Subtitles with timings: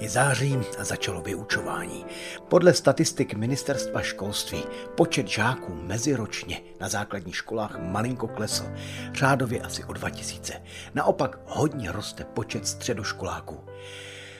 [0.00, 2.06] Je září a začalo vyučování.
[2.48, 4.62] Podle statistik ministerstva školství
[4.96, 8.64] počet žáků meziročně na základních školách malinko klesl,
[9.12, 10.62] řádově asi o 2000.
[10.94, 13.60] Naopak hodně roste počet středoškoláků.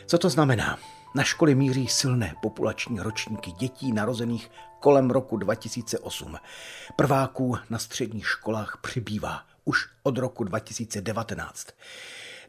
[0.06, 0.78] Co to znamená?
[1.14, 6.36] Na školy míří silné populační ročníky dětí narozených kolem roku 2008.
[6.96, 11.66] Prváků na středních školách přibývá už od roku 2019.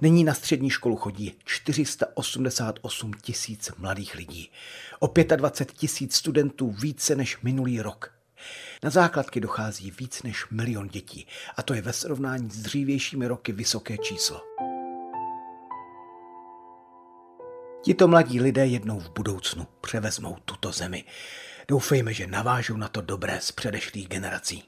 [0.02, 4.52] Nyní na střední školu chodí 488 tisíc mladých lidí.
[5.00, 8.14] O 25 tisíc studentů více než minulý rok.
[8.84, 13.52] Na základky dochází víc než milion dětí a to je ve srovnání s dřívějšími roky
[13.52, 14.42] vysoké číslo.
[17.84, 21.04] Tito mladí lidé jednou v budoucnu převezmou tuto zemi.
[21.68, 24.64] Doufejme, že navážou na to dobré z předešlých generací.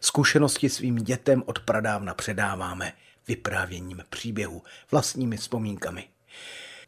[0.00, 2.92] Zkušenosti svým dětem od pradávna předáváme
[3.28, 6.08] vyprávěním příběhu, vlastními vzpomínkami.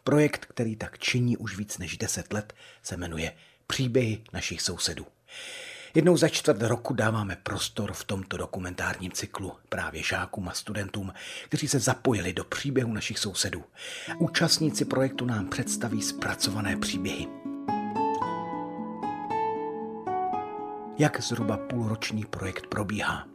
[0.04, 3.32] Projekt, který tak činí už víc než deset let, se jmenuje
[3.66, 5.06] Příběhy našich sousedů.
[5.94, 11.12] Jednou za čtvrt roku dáváme prostor v tomto dokumentárním cyklu právě žákům a studentům,
[11.44, 13.64] kteří se zapojili do příběhu našich sousedů.
[14.18, 17.53] Účastníci projektu nám představí zpracované příběhy.
[20.98, 23.26] Jak zhruba půlroční projekt probíhá?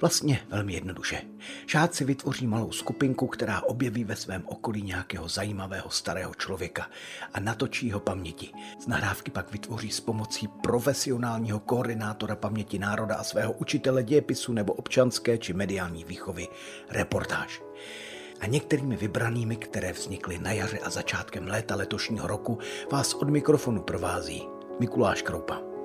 [0.00, 1.22] Vlastně velmi jednoduše.
[1.66, 6.86] Žáci vytvoří malou skupinku, která objeví ve svém okolí nějakého zajímavého starého člověka
[7.34, 8.50] a natočí ho paměti.
[8.80, 14.72] Z nahrávky pak vytvoří s pomocí profesionálního koordinátora paměti národa a svého učitele dějepisu nebo
[14.72, 16.48] občanské či mediální výchovy
[16.90, 17.62] reportáž
[18.40, 22.58] a některými vybranými, které vznikly na jaře a začátkem léta letošního roku,
[22.92, 24.42] vás od mikrofonu provází
[24.80, 25.75] Mikuláš Kroupa.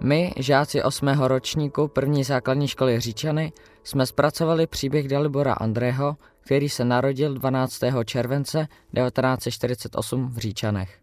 [0.00, 1.08] My, žáci 8.
[1.08, 3.52] ročníku první základní školy Říčany,
[3.84, 7.80] jsme zpracovali příběh Dalibora Andrého, který se narodil 12.
[8.04, 10.98] července 1948 v Říčanech.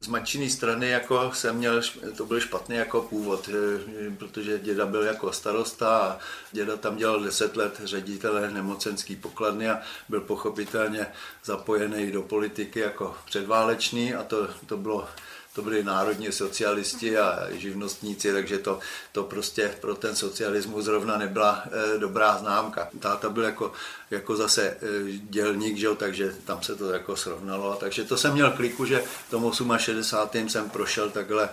[0.00, 1.82] Z matčiny strany jako jsem měl,
[2.16, 6.18] to byl špatný jako původ, eh, protože děda byl jako starosta a
[6.52, 11.06] děda tam dělal 10 let ředitele nemocenský pokladny a byl pochopitelně
[11.44, 15.08] zapojený do politiky jako předválečný a to, to bylo
[15.56, 18.78] to byli národní socialisti a živnostníci, takže to,
[19.12, 22.88] to prostě pro ten socialismus zrovna nebyla e, dobrá známka.
[23.00, 23.72] Táta byl jako,
[24.10, 24.76] jako zase e,
[25.12, 27.76] dělník, že, takže tam se to jako srovnalo.
[27.80, 30.48] Takže to jsem měl kliku, že tomu 68.
[30.48, 31.48] jsem prošel takhle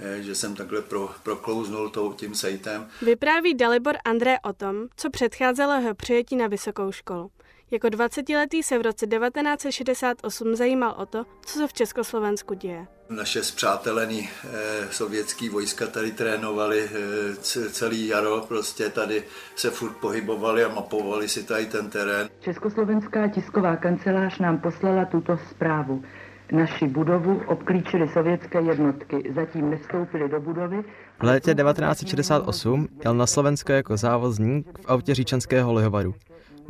[0.00, 2.88] e, že jsem takhle pro, proklouznul tou, tím sejtem.
[3.02, 7.30] Vypráví Dalibor André o tom, co předcházelo jeho přijetí na vysokou školu.
[7.70, 12.86] Jako 20-letý se v roce 1968 zajímal o to, co se v Československu děje.
[13.10, 14.48] Naše zpřátelený eh,
[14.90, 17.36] sovětský vojska tady trénovali eh,
[17.70, 19.22] celý jaro, prostě tady
[19.56, 22.28] se furt pohybovali a mapovali si tady ten terén.
[22.40, 26.02] Československá tisková kancelář nám poslala tuto zprávu.
[26.52, 30.84] Naši budovu obklíčily sovětské jednotky, zatím nestoupili do budovy.
[31.20, 36.14] V létě 1968 jel na Slovensko jako závozník v autě říčanského lihovaru.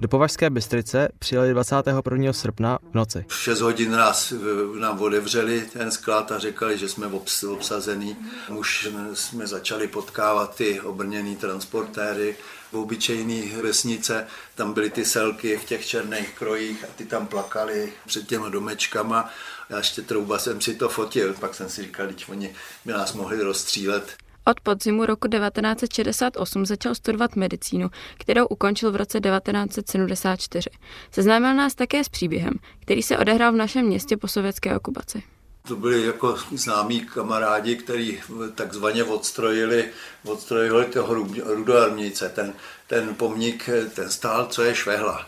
[0.00, 2.32] Do Považské Bystrice přijeli 21.
[2.32, 3.24] srpna v noci.
[3.28, 4.32] V 6 hodin nás,
[4.78, 7.06] nám otevřeli ten sklad a řekli, že jsme
[7.52, 8.16] obsazený.
[8.48, 12.36] Už jsme začali potkávat ty obrněný transportéry,
[12.72, 17.92] v obyčejné vesnice, tam byly ty selky v těch černých krojích a ty tam plakali
[18.06, 19.30] před těma domečkama.
[19.70, 22.54] Já ještě trouba jsem si to fotil, pak jsem si říkal, že oni
[22.84, 24.16] by nás mohli rozstřílet.
[24.50, 30.70] Od podzimu roku 1968 začal studovat medicínu, kterou ukončil v roce 1974.
[31.10, 35.22] Seznámil nás také s příběhem, který se odehrál v našem městě po sovětské okupaci.
[35.68, 38.20] To byli jako známí kamarádi, kteří
[38.54, 39.88] takzvaně odstrojili,
[40.24, 41.14] odstrojili toho
[41.44, 42.28] rudoarmějce.
[42.28, 42.52] Ten,
[42.86, 45.26] ten pomník, ten stál, co je švehla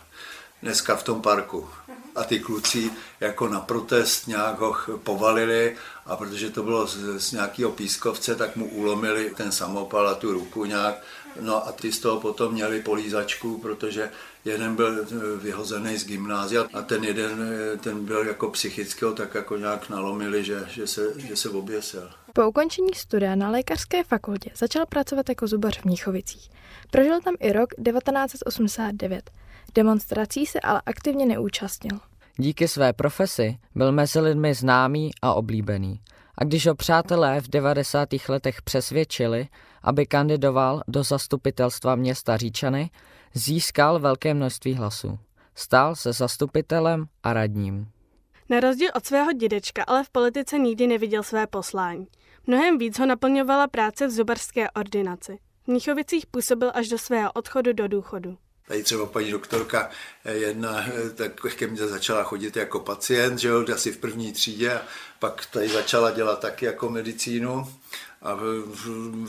[0.62, 1.68] dneska v tom parku
[2.16, 2.90] a ty kluci
[3.20, 5.76] jako na protest nějak ho povalili
[6.06, 10.32] a protože to bylo z, z nějakého pískovce, tak mu ulomili ten samopal a tu
[10.32, 11.02] ruku nějak.
[11.40, 14.10] No a ty z toho potom měli polízačku, protože
[14.44, 19.88] jeden byl vyhozený z gymnázia a ten jeden ten byl jako psychického, tak jako nějak
[19.88, 22.10] nalomili, že, že, se, že se oběsil.
[22.32, 26.50] Po ukončení studia na lékařské fakultě začal pracovat jako zubař v Mnichovicích.
[26.90, 29.30] Prožil tam i rok 1989.
[29.74, 31.98] Demonstrací se ale aktivně neúčastnil.
[32.36, 36.00] Díky své profesi byl mezi lidmi známý a oblíbený.
[36.38, 38.08] A když ho přátelé v 90.
[38.28, 39.48] letech přesvědčili,
[39.82, 42.90] aby kandidoval do zastupitelstva města Říčany,
[43.34, 45.18] získal velké množství hlasů.
[45.54, 47.88] Stal se zastupitelem a radním.
[48.48, 52.06] Na rozdíl od svého dědečka ale v politice nikdy neviděl své poslání.
[52.46, 55.38] Mnohem víc ho naplňovala práce v zubarské ordinaci.
[55.64, 58.36] V Mnichovicích působil až do svého odchodu do důchodu.
[58.68, 59.90] Tady třeba paní doktorka
[60.24, 60.84] jedna
[61.14, 64.80] tak ke mně začala chodit jako pacient, že jo, asi v první třídě a
[65.18, 67.66] pak tady začala dělat taky jako medicínu
[68.22, 68.38] a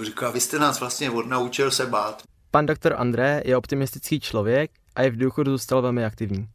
[0.03, 2.23] říká, vy jste nás vlastně odnaučil se bát.
[2.51, 6.47] Pan doktor André je optimistický člověk a je v důchodu zůstal velmi aktivní.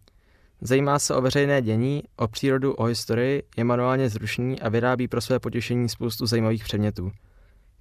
[0.61, 5.21] Zajímá se o veřejné dění, o přírodu, o historii, je manuálně zrušný a vyrábí pro
[5.21, 7.13] své potěšení spoustu zajímavých předmětů.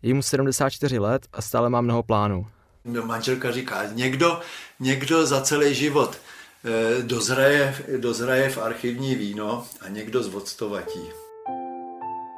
[0.01, 2.47] Je mu 74 let a stále má mnoho plánů.
[2.86, 4.42] Manželka říká, někdo,
[4.80, 11.10] někdo za celý život eh, dozraje, dozraje v archivní víno a někdo z vodstovatí.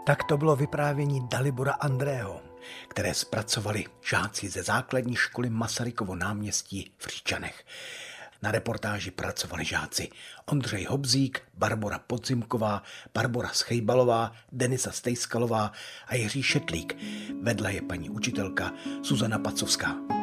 [0.05, 2.41] Tak to bylo vyprávění Dalibora Andrého,
[2.87, 7.63] které zpracovali žáci ze základní školy Masarykovo náměstí v Říčanech.
[8.41, 10.09] Na reportáži pracovali žáci
[10.45, 12.83] Ondřej Hobzík, Barbara Podzimková,
[13.13, 15.71] Barbara Schejbalová, Denisa Stejskalová
[16.07, 16.97] a Jiří Šetlík.
[17.41, 18.71] Vedle je paní učitelka
[19.03, 20.16] Suzana Pacovská.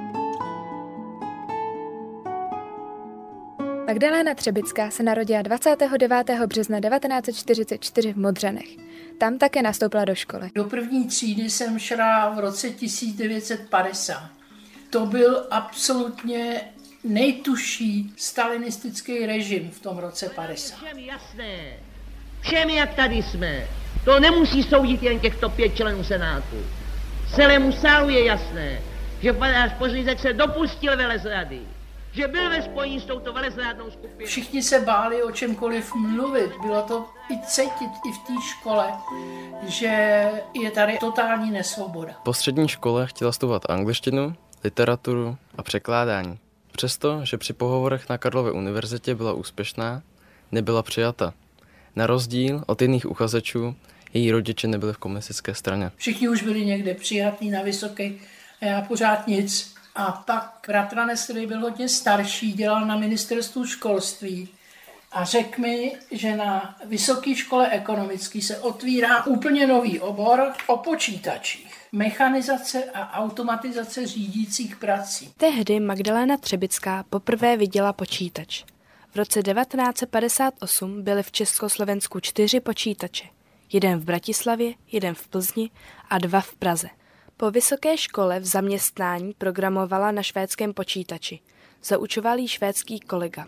[3.95, 6.47] Magdalena Třebická se narodila 29.
[6.47, 8.67] března 1944 v Modřanech.
[9.19, 10.51] Tam také nastoupila do školy.
[10.55, 14.31] Do první třídy jsem šla v roce 1950.
[14.91, 16.61] To byl absolutně
[17.05, 20.77] nejtuší stalinistický režim v tom roce 50.
[20.77, 21.73] Všem jasné,
[22.41, 23.67] všem jak tady jsme,
[24.05, 26.57] to nemusí soudit jen těchto pět členů Senátu.
[27.35, 28.81] Celému sálu je jasné,
[29.23, 31.61] že panář Pořízek se dopustil velezrady,
[32.15, 34.27] že byl ve spojení s touto velezrádnou skupinou.
[34.27, 36.51] Všichni se báli o čemkoliv mluvit.
[36.63, 38.93] Bylo to i cítit i v té škole,
[39.63, 39.87] že
[40.55, 42.13] je tady totální nesvoboda.
[42.23, 44.35] Po střední škole chtěla studovat angličtinu,
[44.65, 46.39] literaturu a překládání.
[46.73, 50.03] Přesto, že při pohovorech na Karlově univerzitě byla úspěšná,
[50.53, 51.35] nebyla přijata.
[51.97, 53.77] Na rozdíl od jiných uchazečů,
[54.15, 55.91] její rodiče nebyli v komunistické straně.
[55.97, 58.21] Všichni už byli někde přijatní na vysoký
[58.63, 59.74] a já pořád nic.
[59.95, 64.49] A pak bratranec, který byl hodně starší, dělal na ministerstvu školství
[65.15, 71.75] a řekl mi, že na Vysoké škole ekonomické se otvírá úplně nový obor o počítačích.
[71.93, 75.33] Mechanizace a automatizace řídících prací.
[75.37, 78.65] Tehdy Magdalena Třebická poprvé viděla počítač.
[79.13, 83.25] V roce 1958 byly v Československu čtyři počítače.
[83.73, 85.71] Jeden v Bratislavě, jeden v Plzni
[86.11, 86.89] a dva v Praze.
[87.37, 91.41] Po vysoké škole v zaměstnání programovala na švédském počítači.
[91.85, 93.47] Zaučoval jí švédský kolega.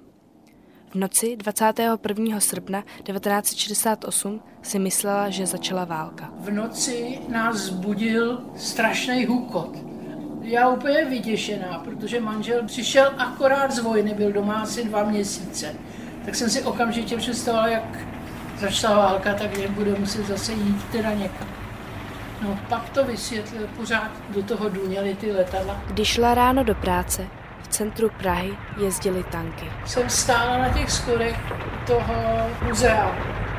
[0.90, 2.40] V noci 21.
[2.40, 6.30] srpna 1968 si myslela, že začala válka.
[6.38, 9.78] V noci nás zbudil strašný hukot.
[10.42, 15.74] Já úplně vyděšená, protože manžel přišel akorát z vojny, byl doma asi dva měsíce.
[16.24, 17.98] Tak jsem si okamžitě představovala, jak
[18.60, 21.55] začala válka, tak bude muset zase jít teda někam.
[22.46, 25.80] No, pak to vysvětlil, pořád do toho duněly ty letadla.
[25.86, 27.26] Když šla ráno do práce,
[27.62, 29.72] v centru Prahy jezdily tanky.
[29.86, 31.36] Jsem stála na těch schodech
[31.86, 32.14] toho
[32.62, 33.16] muzea.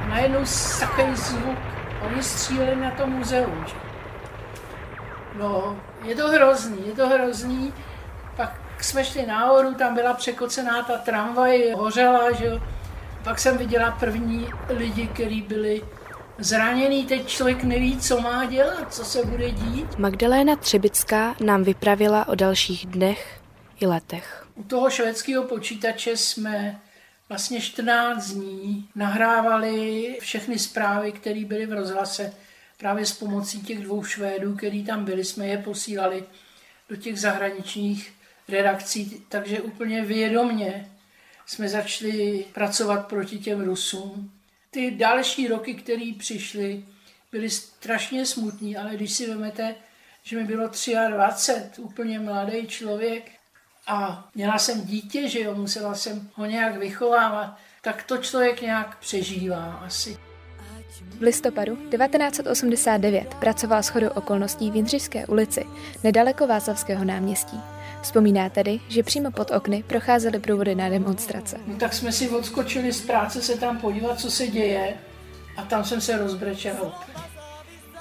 [0.10, 0.40] Najednou
[0.80, 1.58] takový zvuk.
[2.02, 3.66] Oni stříleli na to muzeum.
[3.68, 3.76] Že?
[5.40, 7.74] No, je to hrozný, je to hrozný.
[8.36, 12.62] Pak jsme šli nahoru, tam byla překocená ta tramvaj, hořela, že jo.
[13.24, 15.82] Pak jsem viděla první lidi, kteří byli
[16.40, 19.98] zraněný, teď člověk neví, co má dělat, co se bude dít.
[19.98, 23.40] Magdalena Třebická nám vypravila o dalších dnech
[23.80, 24.48] i letech.
[24.56, 26.80] U toho švédského počítače jsme
[27.30, 32.34] vlastně 14 dní nahrávali všechny zprávy, které byly v rozhlase.
[32.78, 36.24] Právě s pomocí těch dvou Švédů, který tam byli, jsme je posílali
[36.90, 38.14] do těch zahraničních
[38.50, 40.92] redakcí, takže úplně vědomně
[41.46, 44.32] jsme začali pracovat proti těm Rusům.
[44.78, 46.86] Ty další roky, které přišly,
[47.32, 49.76] byly strašně smutný, ale když si vezmete,
[50.24, 50.70] že mi bylo
[51.10, 53.32] 23, úplně mladý člověk
[53.88, 58.98] a měla jsem dítě, že jo, musela jsem ho nějak vychovávat, tak to člověk nějak
[59.00, 60.18] přežívá asi.
[61.18, 65.66] V listopadu 1989 pracoval shodou okolností v Jindřišské ulici,
[66.04, 67.60] nedaleko Václavského náměstí.
[68.08, 71.58] Vzpomíná tedy, že přímo pod okny procházely průvody na demonstrace.
[71.68, 74.94] No, tak jsme si odskočili z práce se tam podívat, co se děje
[75.58, 76.92] a tam jsem se rozbrečel.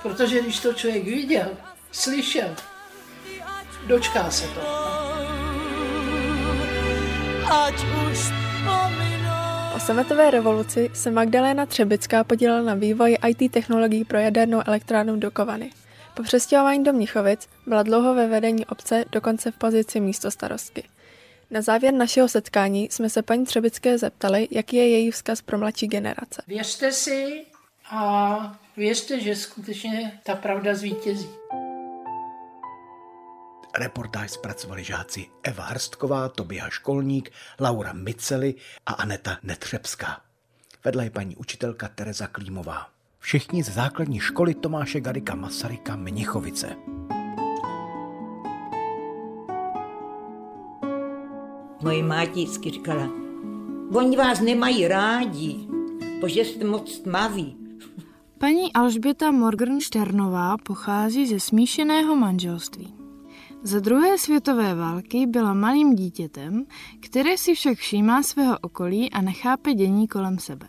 [0.03, 1.49] Protože když to člověk viděl,
[1.93, 2.49] slyšel,
[3.87, 4.61] dočká se to.
[7.53, 7.75] Ať
[8.11, 8.19] už
[9.79, 15.71] sametové revoluci se Magdalena Třebická podílela na vývoji IT technologií pro jadernou elektrárnu Dukovany.
[16.17, 20.89] Po přestěhování do Mnichovic byla dlouho ve vedení obce, dokonce v pozici místo starostky.
[21.51, 25.87] Na závěr našeho setkání jsme se paní Třebické zeptali, jaký je její vzkaz pro mladší
[25.87, 26.43] generace.
[26.47, 27.45] Věřte si
[27.91, 31.29] a věřte, že skutečně ta pravda zvítězí.
[33.79, 37.31] Reportáž zpracovali žáci Eva Hrstková, Tobia Školník,
[37.61, 38.55] Laura Miceli
[38.87, 40.21] a Aneta Netřebská.
[40.85, 42.96] Vedle je paní učitelka Tereza Klímová.
[43.27, 46.77] Všichni z základní školy Tomáše Garika Masaryka Mnichovice.
[51.83, 53.11] Moje máti vždycky říkala,
[53.95, 55.57] oni vás nemají rádi,
[56.21, 57.57] protože jste moc tmaví.
[58.39, 62.95] Paní Alžběta Morgenšternová pochází ze smíšeného manželství.
[63.63, 66.65] Za druhé světové války byla malým dítětem,
[67.01, 70.69] které si však všímá svého okolí a nechápe dění kolem sebe.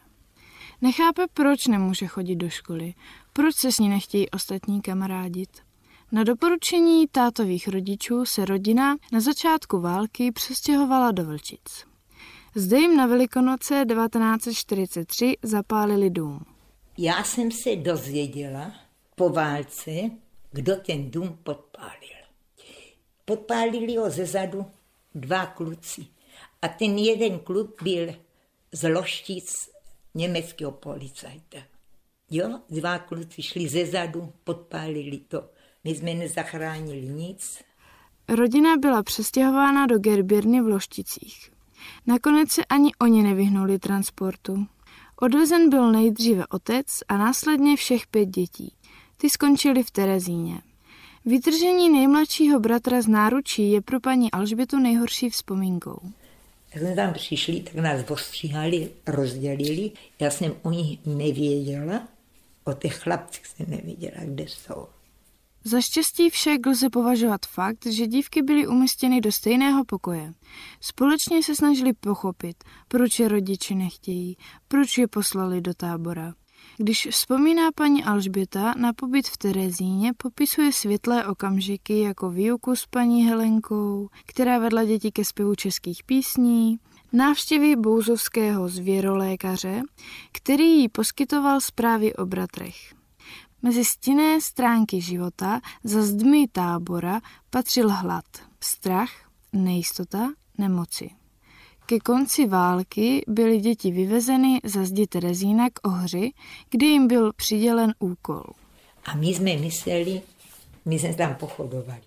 [0.81, 2.93] Nechápe, proč nemůže chodit do školy,
[3.33, 5.49] proč se s ní nechtějí ostatní kamarádit.
[6.11, 11.85] Na doporučení tátových rodičů se rodina na začátku války přestěhovala do Vlčic.
[12.55, 16.45] Zde jim na Velikonoce 1943 zapálili dům.
[16.97, 18.71] Já jsem se dozvěděla
[19.15, 19.91] po válce,
[20.51, 22.17] kdo ten dům podpálil.
[23.25, 24.65] Podpálili ho ze zadu
[25.15, 26.05] dva kluci.
[26.61, 28.13] A ten jeden kluk byl
[28.71, 29.69] z Loštic
[30.17, 31.57] německého policajta.
[32.31, 35.49] Jo, dva kluci šli ze zadu, podpálili to.
[35.83, 37.61] My jsme nezachránili nic.
[38.29, 41.51] Rodina byla přestěhována do Gerbírny v Lošticích.
[42.07, 44.67] Nakonec se ani oni nevyhnuli transportu.
[45.21, 48.73] Odvezen byl nejdříve otec a následně všech pět dětí.
[49.17, 50.61] Ty skončili v Terezíně.
[51.25, 55.99] Vytržení nejmladšího bratra z náručí je pro paní Alžbětu nejhorší vzpomínkou.
[56.77, 59.91] Jak jsme tam přišli, tak nás ostříhali, rozdělili.
[60.19, 62.07] Já jsem o nich nevěděla,
[62.63, 64.87] o těch chlapcích jsem nevěděla, kde jsou.
[65.63, 70.33] Za štěstí však lze považovat fakt, že dívky byly umístěny do stejného pokoje.
[70.81, 76.33] Společně se snažili pochopit, proč je rodiče nechtějí, proč je poslali do tábora.
[76.79, 83.25] Když vzpomíná paní Alžběta na pobyt v Terezíně, popisuje světlé okamžiky jako výuku s paní
[83.25, 86.79] Helenkou, která vedla děti ke zpěvu českých písní,
[87.13, 89.81] návštěvy bouzovského zvěrolékaře,
[90.31, 92.93] který jí poskytoval zprávy o bratrech.
[93.61, 98.25] Mezi stinné stránky života za zdmi tábora patřil hlad,
[98.61, 99.11] strach,
[99.53, 101.09] nejistota, nemoci.
[101.89, 106.31] Ke konci války byly děti vyvezeny za zdi Terezína k Ohři,
[106.69, 108.43] kde jim byl přidělen úkol.
[109.05, 110.21] A my jsme mysleli,
[110.85, 112.01] my jsme tam pochodovali,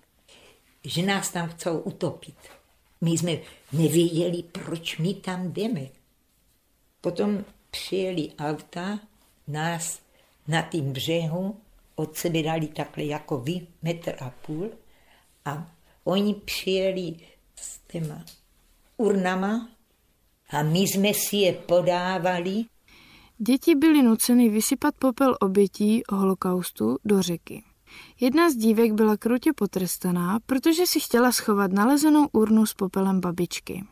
[0.85, 2.37] že nás tam chcou utopit.
[3.01, 3.39] My jsme
[3.73, 5.87] nevěděli, proč my tam jdeme.
[7.01, 9.01] Potom přijeli auta,
[9.49, 10.01] nás
[10.49, 11.57] na tím břehu
[11.95, 14.71] od sebe dali takhle jako vy, metr a půl
[15.45, 15.71] a
[16.05, 17.15] oni přijeli
[17.57, 18.25] s těma
[19.01, 19.69] urnama
[20.51, 22.65] a my jsme si je podávali.
[23.39, 27.63] Děti byly nuceny vysypat popel obětí holokaustu do řeky.
[28.21, 33.85] Jedna z dívek byla krutě potrestaná, protože si chtěla schovat nalezenou urnu s popelem babičky.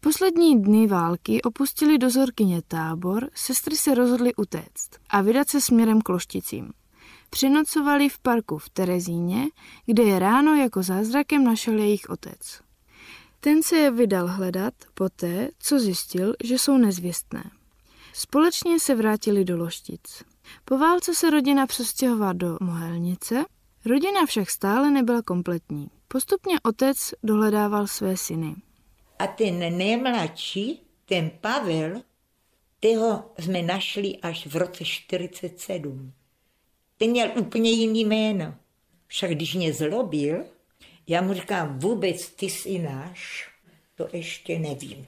[0.00, 6.08] Poslední dny války opustili dozorkyně tábor, sestry se rozhodly utéct a vydat se směrem k
[6.08, 6.70] Lošticím.
[7.30, 9.46] Přinocovali v parku v Terezíně,
[9.86, 12.60] kde je ráno jako zázrakem našel jejich otec.
[13.44, 17.50] Ten se je vydal hledat poté, co zjistil, že jsou nezvěstné.
[18.12, 20.22] Společně se vrátili do Loštic.
[20.64, 23.44] Po válce se rodina přestěhovala do Mohelnice,
[23.84, 25.90] rodina však stále nebyla kompletní.
[26.08, 28.54] Postupně otec dohledával své syny.
[29.18, 32.02] A ten nejmladší, ten Pavel,
[32.80, 36.12] toho jsme našli až v roce 47.
[36.96, 38.54] Ten měl úplně jiný jméno.
[39.06, 40.44] Však když mě zlobil,
[41.06, 43.50] já mu říkám, vůbec ty jsi náš,
[43.94, 45.06] to ještě nevím.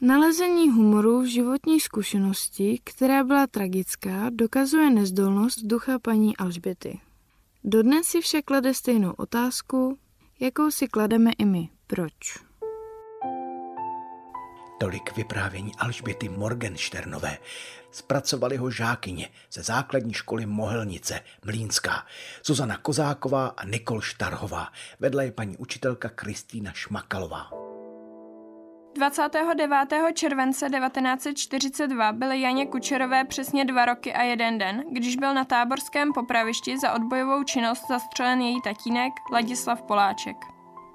[0.00, 7.00] Nalezení humoru v životní zkušenosti, která byla tragická, dokazuje nezdolnost ducha paní Alžběty.
[7.64, 9.98] Dodnes si však klade stejnou otázku,
[10.40, 11.68] jakou si klademe i my.
[11.86, 12.49] Proč?
[14.80, 17.38] Tolik vyprávění Alžběty Morgenšternové.
[17.90, 22.06] Zpracovali ho žákyně ze základní školy Mohelnice, Mlínská,
[22.44, 24.68] Zuzana Kozáková a Nikol Štarhová.
[25.00, 27.50] Vedle je paní učitelka Kristýna Šmakalová.
[28.94, 29.88] 29.
[30.14, 36.12] července 1942 byly Janě Kučerové přesně dva roky a jeden den, když byl na táborském
[36.12, 40.36] popravišti za odbojovou činnost zastřelen její tatínek Ladislav Poláček.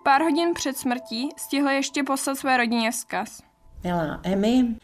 [0.04, 3.44] Pár hodin před smrtí stihl ještě poslat své rodině vzkaz.
[3.86, 4.75] Milá Emi,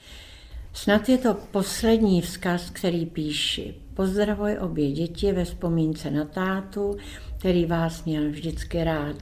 [0.74, 3.76] Snad je to poslední vzkaz, který píši.
[3.94, 6.98] Pozdravuj obě děti ve vzpomínce na tátu,
[7.38, 9.18] který vás měl vždycky rád.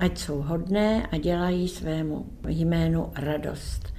[0.00, 3.94] Ať jsou hodné a dělají svému jménu radost.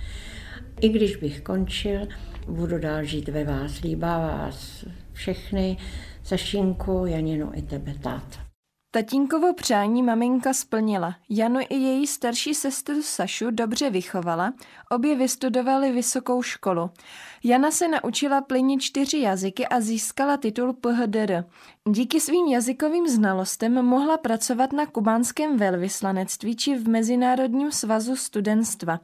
[0.82, 2.08] I když bych končil,
[2.48, 3.82] budu dál žít ve vás.
[3.82, 5.78] Líbá vás všechny,
[6.24, 8.53] Sašinku, Janinu i tebe, táta.
[8.96, 11.16] Tatínkovo přání maminka splnila.
[11.30, 14.54] Janu i její starší sestru Sašu dobře vychovala,
[14.92, 16.90] obě vystudovali vysokou školu.
[17.44, 21.44] Jana se naučila plynit čtyři jazyky a získala titul PHDR.
[21.90, 29.00] Díky svým jazykovým znalostem mohla pracovat na kubánském velvyslanectví či v Mezinárodním svazu studentstva.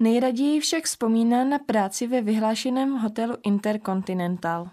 [0.00, 4.70] Nejraději však vzpomíná na práci ve vyhlášeném hotelu Intercontinental.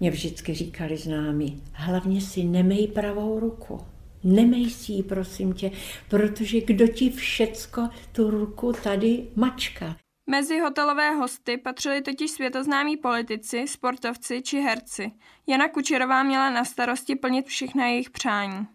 [0.00, 3.80] Mě vždycky říkali známí, hlavně si nemej pravou ruku.
[4.24, 5.70] Nemej si ji, prosím tě,
[6.08, 9.96] protože kdo ti všecko tu ruku tady mačka.
[10.30, 15.12] Mezi hotelové hosty patřili totiž světoznámí politici, sportovci či herci.
[15.46, 18.66] Jana Kučerová měla na starosti plnit všechna jejich přání.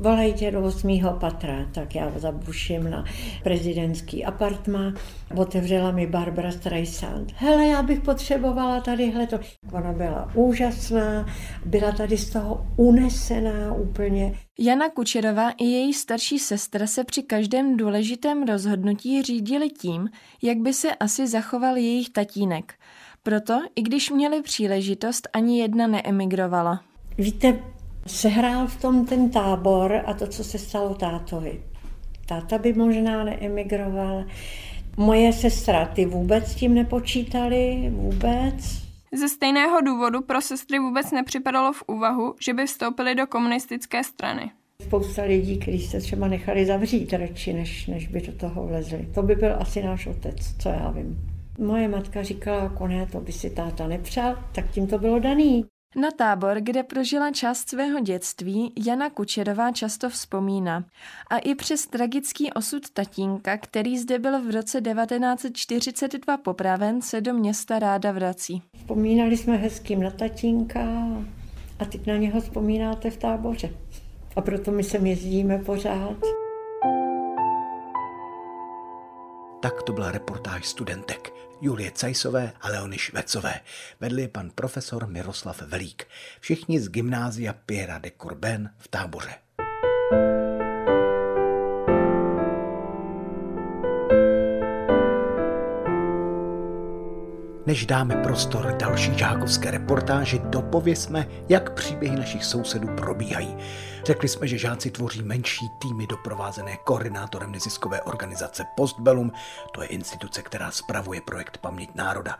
[0.00, 3.04] Volejte do osmého patra, tak já zabuším na
[3.42, 4.94] prezidentský apartma.
[5.36, 7.32] Otevřela mi Barbara Streisand.
[7.36, 9.38] Hele, já bych potřebovala tadyhle to.
[9.72, 11.26] Ona byla úžasná,
[11.64, 14.38] byla tady z toho unesená úplně.
[14.58, 20.08] Jana Kučerová i její starší sestra se při každém důležitém rozhodnutí řídili tím,
[20.42, 22.74] jak by se asi zachoval jejich tatínek.
[23.22, 26.80] Proto, i když měli příležitost, ani jedna neemigrovala.
[27.18, 27.58] Víte,
[28.08, 31.62] sehrál v tom ten tábor a to, co se stalo tátovi.
[32.26, 34.24] Táta by možná neemigroval.
[34.96, 38.54] Moje sestra, ty vůbec s tím nepočítali, vůbec.
[39.12, 44.50] Ze stejného důvodu pro sestry vůbec nepřipadalo v úvahu, že by vstoupili do komunistické strany.
[44.82, 49.08] Spousta lidí, kteří se třeba nechali zavřít radši, než, než by do toho vlezli.
[49.14, 51.18] To by byl asi náš otec, co já vím.
[51.58, 55.64] Moje matka říkala, jako ne, to by si táta nepřál, tak tím to bylo daný.
[55.96, 60.84] Na tábor, kde prožila část svého dětství, Jana Kučerová často vzpomíná.
[61.30, 67.34] A i přes tragický osud tatínka, který zde byl v roce 1942 popraven, se do
[67.34, 68.62] města ráda vrací.
[68.76, 70.80] Vzpomínali jsme hezkým na tatínka
[71.78, 73.70] a teď na něho vzpomínáte v táboře.
[74.36, 76.16] A proto my sem jezdíme pořád.
[79.60, 83.60] Tak to byla reportáž studentek Julie Cajsové a Leony Švecové.
[84.00, 86.06] Vedli je pan profesor Miroslav Velík.
[86.40, 89.47] Všichni z gymnázia Pierre de Corben v táboře.
[97.68, 103.56] Než dáme prostor další žákovské reportáži, dopověsme, jak příběhy našich sousedů probíhají.
[104.04, 109.32] Řekli jsme, že žáci tvoří menší týmy doprovázené koordinátorem neziskové organizace Postbellum,
[109.72, 112.38] to je instituce, která spravuje projekt Paměť národa.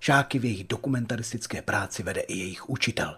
[0.00, 3.16] Žáky v jejich dokumentaristické práci vede i jejich učitel.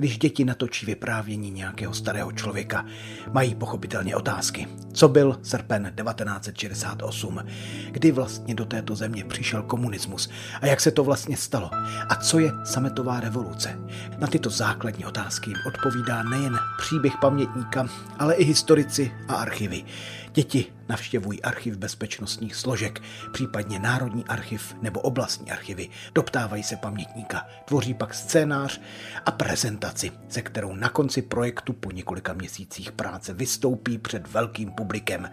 [0.00, 2.86] Když děti natočí vyprávění nějakého starého člověka,
[3.32, 4.68] mají pochopitelně otázky.
[4.92, 7.40] Co byl srpen 1968?
[7.90, 10.30] Kdy vlastně do této země přišel komunismus?
[10.60, 11.70] A jak se to vlastně stalo?
[12.08, 13.78] A co je sametová revoluce?
[14.18, 19.84] Na tyto základní otázky jim odpovídá nejen příběh pamětníka, ale i historici a archivy.
[20.32, 27.94] Děti navštěvují archiv bezpečnostních složek, případně Národní archiv nebo oblastní archivy, doptávají se pamětníka, tvoří
[27.94, 28.80] pak scénář
[29.26, 35.30] a prezentaci, se kterou na konci projektu po několika měsících práce vystoupí před velkým publikem.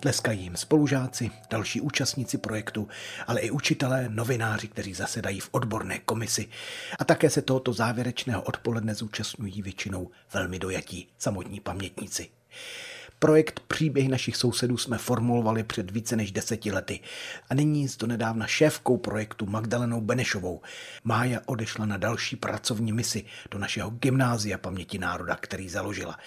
[0.00, 2.88] Tleskají jim spolužáci, další účastníci projektu,
[3.26, 6.48] ale i učitelé, novináři, kteří zasedají v odborné komisi.
[6.98, 12.28] A také se tohoto závěrečného odpoledne zúčastňují většinou velmi dojatí samotní pamětníci.
[13.18, 17.00] Projekt Příběhy našich sousedů jsme formulovali před více než deseti lety
[17.50, 20.60] a nyní s donedávna šéfkou projektu Magdalenou Benešovou.
[21.04, 26.18] Mája odešla na další pracovní misi do našeho gymnázia paměti národa, který založila.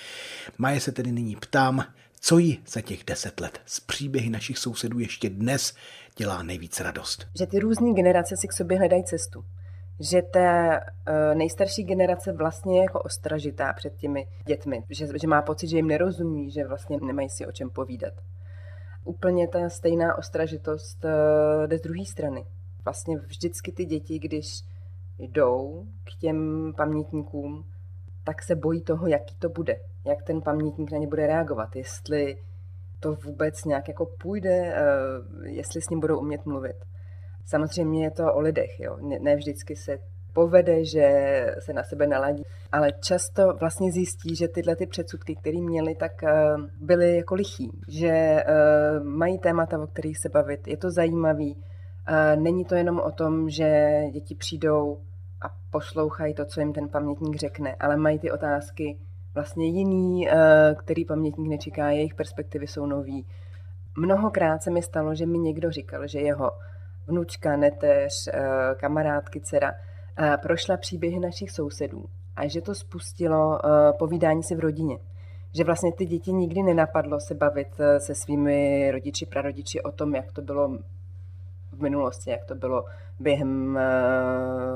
[0.58, 1.86] Máje se tedy nyní ptám,
[2.19, 5.73] co jí za těch deset let z příběhy našich sousedů ještě dnes
[6.17, 7.28] dělá nejvíc radost.
[7.39, 9.45] Že ty různé generace si k sobě hledají cestu
[9.99, 15.41] že ta uh, nejstarší generace vlastně je jako ostražitá před těmi dětmi, že, že má
[15.41, 18.13] pocit, že jim nerozumí, že vlastně nemají si o čem povídat.
[19.03, 22.45] Úplně ta stejná ostražitost uh, jde z druhé strany.
[22.85, 24.45] Vlastně vždycky ty děti, když
[25.19, 27.65] jdou k těm pamětníkům,
[28.23, 32.38] tak se bojí toho, jaký to bude, jak ten pamětník na ně bude reagovat, jestli
[32.99, 36.75] to vůbec nějak jako půjde, uh, jestli s ním budou umět mluvit.
[37.49, 38.97] Samozřejmě je to o lidech, jo.
[39.01, 39.97] Ne, ne vždycky se
[40.33, 41.07] povede, že
[41.59, 46.12] se na sebe naladí, ale často vlastně zjistí, že tyhle ty předsudky, které měli, tak
[46.23, 51.57] uh, byly jako lichý, že uh, mají témata, o kterých se bavit, je to zajímavý
[52.35, 54.97] Není to jenom o tom, že děti přijdou
[55.41, 58.97] a poslouchají to, co jim ten pamětník řekne, ale mají ty otázky
[59.33, 63.25] vlastně jiný, eh, který pamětník nečeká, jejich perspektivy jsou nový.
[63.97, 66.51] Mnohokrát se mi stalo, že mi někdo říkal, že jeho
[67.10, 68.39] vnučka, neteř, eh,
[68.80, 73.60] kamarádky, dcera eh, prošla příběhy našich sousedů a že to spustilo
[74.00, 74.98] povídání si v rodině.
[75.56, 77.67] Že vlastně ty děti nikdy nenapadlo se bavit
[77.98, 80.78] se svými rodiči, prarodiči o tom, jak to bylo
[81.72, 82.86] v minulosti, jak to bylo
[83.19, 83.80] během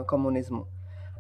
[0.06, 0.66] komunismu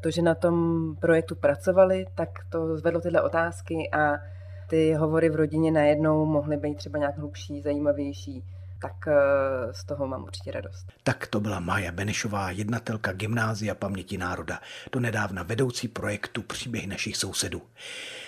[0.03, 0.55] to, že na tom
[0.99, 4.19] projektu pracovali, tak to zvedlo tyhle otázky a
[4.67, 8.43] ty hovory v rodině najednou mohly být třeba nějak hlubší, zajímavější,
[8.83, 10.85] tak eh, z toho mám určitě radost.
[11.03, 14.59] Tak to byla Maja Benešová, jednatelka Gymnázia paměti národa,
[14.91, 17.61] do nedávna vedoucí projektu Příběhy našich sousedů.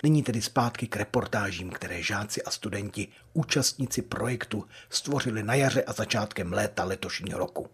[0.02, 5.92] Nyní tedy zpátky k reportážím, které žáci a studenti, účastníci projektu, stvořili na jaře a
[5.92, 7.66] začátkem léta letošního roku.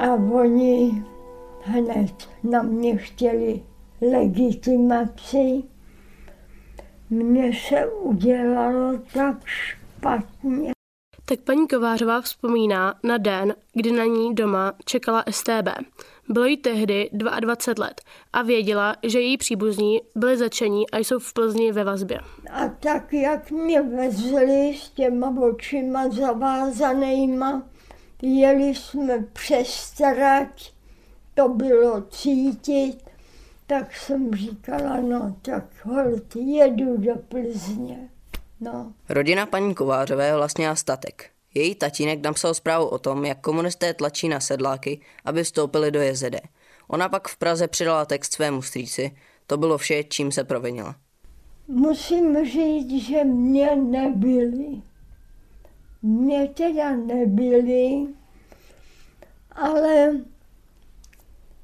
[0.00, 1.04] A oni
[1.64, 3.62] hned na mě chtěli
[4.00, 5.71] legitimaci.
[7.12, 10.72] Mně se udělalo tak špatně.
[11.24, 15.68] Tak paní Kovářová vzpomíná na den, kdy na ní doma čekala STB.
[16.28, 18.00] Bylo jí tehdy 22 let
[18.32, 22.20] a věděla, že její příbuzní byli začení a jsou v Plzni ve vazbě.
[22.50, 27.62] A tak, jak mě vezli s těma očima zavázanýma,
[28.24, 30.72] Jeli jsme přes trať,
[31.34, 32.98] to bylo cítit,
[33.66, 38.08] tak jsem říkala, no tak hold, jedu do Plzně.
[38.60, 38.92] No.
[39.08, 41.30] Rodina paní Kovářové vlastnila statek.
[41.54, 46.36] Její tatínek napsal zprávu o tom, jak komunisté tlačí na sedláky, aby vstoupili do JZD.
[46.88, 49.16] Ona pak v Praze přidala text svému strýci.
[49.46, 50.96] To bylo vše, čím se provinila.
[51.68, 54.82] Musím říct, že mě nebyli.
[56.02, 58.06] Mě teda nebyli,
[59.52, 60.12] ale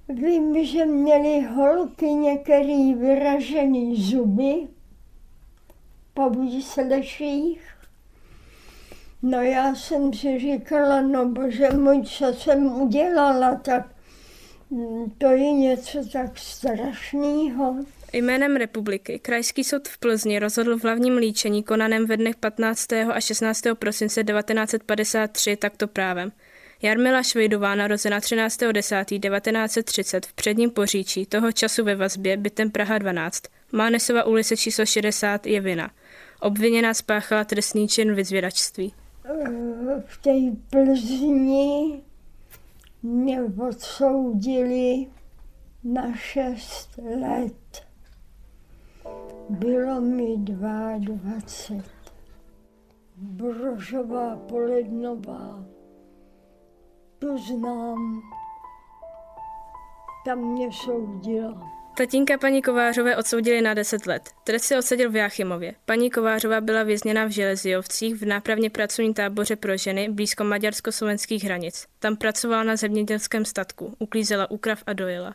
[0.09, 4.69] vím, že měli holky některý vyražený zuby
[6.15, 7.61] po výsleších.
[9.23, 13.87] No já jsem si říkala, no bože můj, co jsem udělala, tak
[15.19, 17.77] to je něco tak strašného.
[18.13, 22.93] Jménem republiky Krajský soud v Plzni rozhodl v hlavním líčení konaném ve dnech 15.
[22.93, 23.63] a 16.
[23.75, 26.33] prosince 1953 takto právem.
[26.83, 33.43] Jarmila Švejdová, narozená 13.10.1930 v předním poříčí, toho času ve vazbě, bytem Praha 12.
[33.73, 35.91] Mánesova ulice číslo 60 je vina.
[36.41, 38.95] Obviněná spáchala trestný čin vyzvědačství.
[40.07, 40.31] V té
[40.71, 42.03] Plzni
[43.03, 45.07] mě odsoudili
[45.85, 47.83] na šest let.
[49.51, 51.83] Bylo mi 22.
[53.17, 55.78] Brožová Polednová.
[57.19, 58.23] Tu znám.
[60.25, 61.79] Tam mě soudila.
[61.97, 64.23] Tatínka paní Kovářové odsoudili na 10 let.
[64.45, 65.75] Trest si odseděl v Jáchymově.
[65.85, 71.87] Paní Kovářová byla vězněna v Železijovcích v nápravně pracovní táboře pro ženy blízko maďarsko-slovenských hranic.
[71.99, 75.35] Tam pracovala na zemědělském statku, uklízela úkrav a dojela.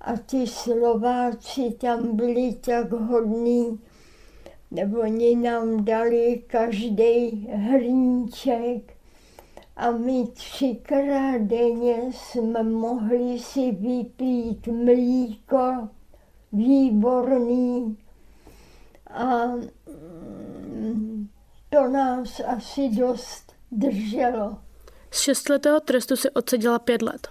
[0.00, 3.80] A ty Slováci tam byli tak hodní,
[4.70, 9.01] nebo oni nám dali každý hrníček
[9.76, 15.88] a my třikrát denně jsme mohli si vypít mlíko
[16.52, 17.98] výborný
[19.06, 21.28] a mm,
[21.70, 24.58] to nás asi dost drželo.
[25.10, 27.28] Z šestletého trestu si odseděla pět let.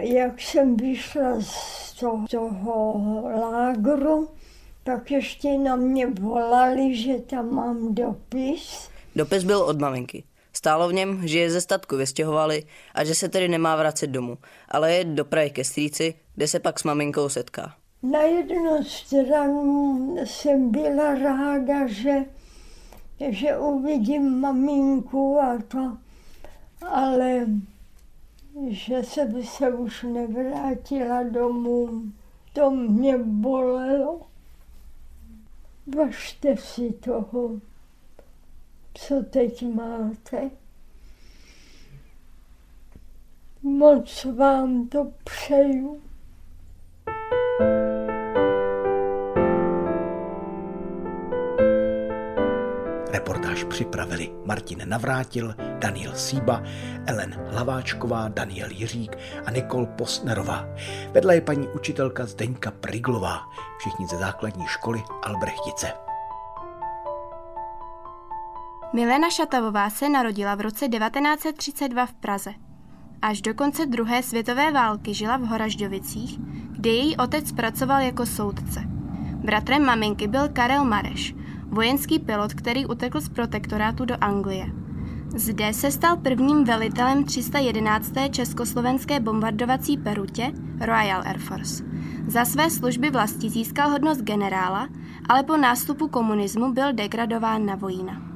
[0.00, 4.28] Jak jsem vyšla z toho, toho lágru,
[4.84, 8.88] tak ještě na mě volali, že tam mám dopis.
[9.16, 10.24] Dopis byl od maminky.
[10.52, 14.38] Stálo v něm, že je ze statku vystěhovali a že se tedy nemá vracet domů,
[14.68, 17.74] ale je do Prahy ke strýci, kde se pak s maminkou setká.
[18.02, 22.24] Na jednu stranu jsem byla ráda, že,
[23.28, 25.96] že uvidím maminku a to,
[26.88, 27.46] ale
[28.68, 32.02] že se by se už nevrátila domů,
[32.52, 34.20] to mě bolelo.
[35.96, 37.60] Važte si toho
[38.94, 40.50] co teď máte.
[43.62, 46.02] Moc vám to přeju.
[53.12, 56.62] Reportáž připravili Martin Navrátil, Daniel Síba,
[57.06, 60.68] Ellen Hlaváčková, Daniel Jiřík a Nikol Posnerová.
[61.12, 63.38] Vedle je paní učitelka Zdeňka Priglová,
[63.78, 66.11] všichni ze základní školy Albrechtice.
[68.94, 72.54] Milena Šatavová se narodila v roce 1932 v Praze.
[73.22, 76.38] Až do konce druhé světové války žila v Horažďovicích,
[76.70, 78.80] kde její otec pracoval jako soudce.
[79.34, 81.34] Bratrem maminky byl Karel Mareš,
[81.66, 84.66] vojenský pilot, který utekl z protektorátu do Anglie.
[85.36, 88.12] Zde se stal prvním velitelem 311.
[88.30, 91.84] československé bombardovací perutě Royal Air Force.
[92.26, 94.88] Za své služby vlasti získal hodnost generála,
[95.28, 98.31] ale po nástupu komunismu byl degradován na vojína.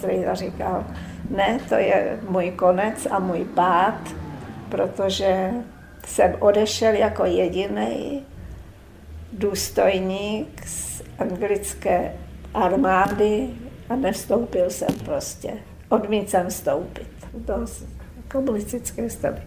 [0.00, 0.86] Strejda říkal,
[1.30, 4.00] ne, to je můj konec a můj pád,
[4.68, 5.50] protože
[6.06, 8.26] jsem odešel jako jediný
[9.32, 12.14] důstojník z anglické
[12.54, 13.48] armády
[13.88, 15.52] a nevstoupil jsem prostě.
[15.88, 17.66] Odmítl jsem vstoupit do
[18.32, 19.42] komunistické strany.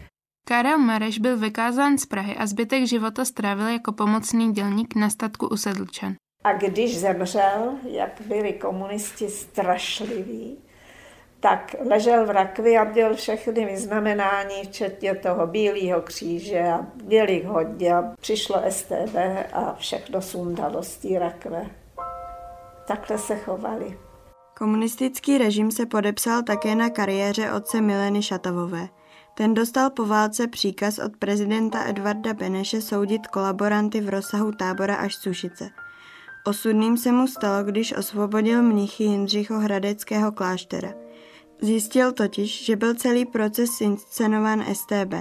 [0.47, 5.47] Karel Mareš byl vykázán z Prahy a zbytek života strávil jako pomocný dělník na statku
[5.47, 6.13] u Sedlčan.
[6.43, 10.57] A když zemřel, jak byli komunisti strašliví,
[11.39, 17.95] tak ležel v rakvi a měl všechny vyznamenání, včetně toho bílého kříže a bělých hodně.
[17.95, 19.15] A přišlo STB
[19.53, 21.65] a všechno sundalo z té rakve.
[22.87, 23.97] Takhle se chovali.
[24.57, 28.87] Komunistický režim se podepsal také na kariéře otce Mileny Šatavové.
[29.35, 35.15] Ten dostal po válce příkaz od prezidenta Edvarda Beneše soudit kolaboranty v rozsahu tábora až
[35.15, 35.82] Sušice.
[36.45, 40.93] Osudným se mu stalo, když osvobodil mnichy Jindřicho Hradeckého kláštera.
[41.61, 45.13] Zjistil totiž, že byl celý proces inscenován STB.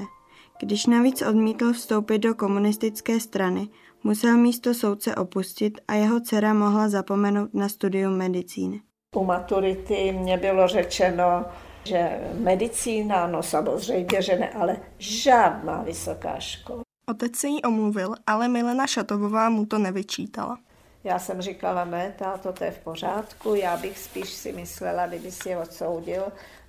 [0.61, 3.69] Když navíc odmítl vstoupit do komunistické strany,
[4.05, 8.81] musel místo soudce opustit a jeho dcera mohla zapomenout na studium medicíny.
[9.17, 11.45] U maturity mě bylo řečeno,
[11.85, 16.83] že medicína, no samozřejmě, že ne, ale žádná vysoká škola.
[17.09, 20.59] Otec se jí omluvil, ale Milena Šatovová mu to nevyčítala.
[21.05, 25.31] Já jsem říkala, ne, táto, to je v pořádku, já bych spíš si myslela, kdyby
[25.31, 26.25] si je odsoudil,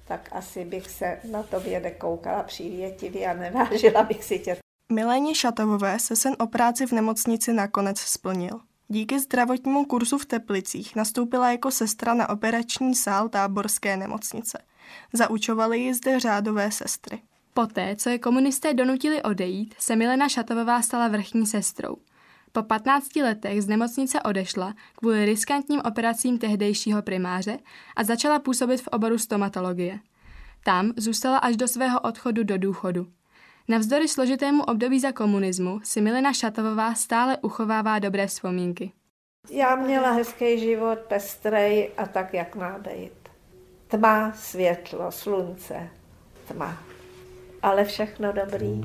[0.07, 4.57] tak asi bych se na tobě nekoukala přívětivě a nevážila bych si tě.
[4.91, 8.59] Miléně Šatovové se sen o práci v nemocnici nakonec splnil.
[8.87, 14.61] Díky zdravotnímu kurzu v Teplicích nastoupila jako sestra na operační sál táborské nemocnice.
[15.13, 17.21] Zaučovaly ji zde řádové sestry.
[17.53, 21.97] Poté, co je komunisté donutili odejít, se Milena Šatovová stala vrchní sestrou.
[22.55, 27.57] Po 15 letech z nemocnice odešla kvůli riskantním operacím tehdejšího primáře
[27.95, 29.99] a začala působit v oboru stomatologie.
[30.63, 33.07] Tam zůstala až do svého odchodu do důchodu.
[33.67, 38.91] Navzdory složitému období za komunismu si Milena Šatovová stále uchovává dobré vzpomínky.
[39.49, 43.29] Já měla hezký život, pestrej a tak, jak má být.
[43.87, 45.89] Tma, světlo, slunce,
[46.47, 46.77] tma.
[47.61, 48.81] Ale všechno dobrý.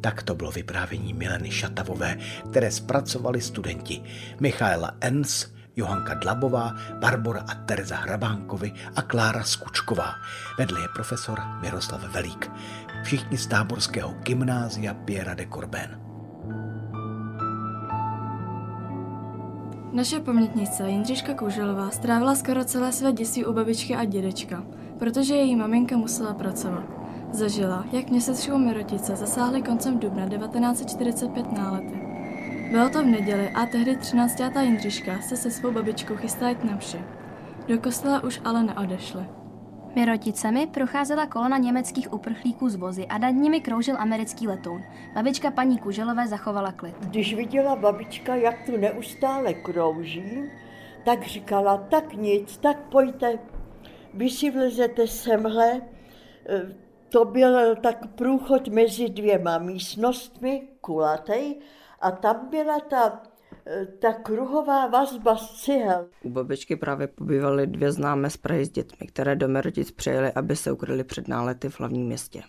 [0.00, 2.16] Tak to bylo vyprávění Mileny Šatavové,
[2.50, 4.02] které zpracovali studenti
[4.40, 10.14] Michaela Ens, Johanka Dlabová, Barbora a Tereza Hrabánkovi a Klára Skučková.
[10.58, 12.50] Vedle je profesor Miroslav Velík.
[13.02, 16.00] Všichni z táborského gymnázia Piera de Corbén.
[19.92, 24.64] Naše pamětnice Jindřiška Kouželová strávila skoro celé své dětství u babičky a dědečka,
[24.98, 26.99] protože její maminka musela pracovat.
[27.32, 32.00] Zažila, jak měsíčkou Mirotice zasáhly koncem dubna 1945 nálety.
[32.70, 34.40] Bylo to v neděli a tehdy 13.
[34.60, 36.98] Jindřiška se se svou babičkou chystala jít na vše.
[37.68, 39.24] Do kostela už ale neodešli.
[39.94, 44.82] Miroticemi procházela kolona německých uprchlíků z vozy a nad nimi kroužil americký letoun.
[45.14, 46.94] Babička paní Kuželové zachovala klid.
[47.00, 50.42] Když viděla babička, jak tu neustále krouží,
[51.04, 53.38] tak říkala, tak nic, tak pojďte,
[54.14, 55.80] vy si vlezete semhle,
[57.10, 61.60] to byl tak průchod mezi dvěma místnostmi, kulatej,
[62.00, 63.22] a tam byla ta,
[63.98, 66.06] ta kruhová vazba z cihel.
[66.22, 70.56] U babičky právě pobývaly dvě známé z Prahy s dětmi, které do Merotic přijeli, aby
[70.56, 72.42] se ukryli před nálety v hlavním městě.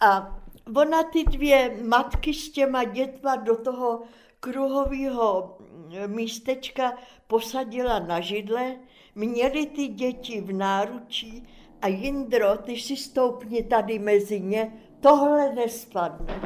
[0.00, 0.40] A
[0.76, 4.02] ona ty dvě matky s těma dětma do toho
[4.40, 5.58] kruhového
[6.06, 6.92] místečka
[7.26, 8.76] posadila na židle,
[9.14, 11.48] měli ty děti v náručí
[11.82, 16.40] a Jindro, ty si stoupni tady mezi ně, tohle nespadne.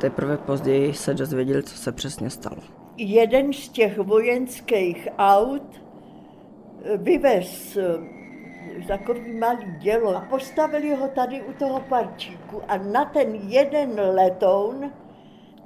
[0.00, 2.62] Teprve později se dozvěděli, co se přesně stalo.
[2.96, 5.82] Jeden z těch vojenských aut
[6.96, 7.78] vyvez
[8.88, 14.92] takový malý dělo a postavili ho tady u toho parčíku a na ten jeden letoun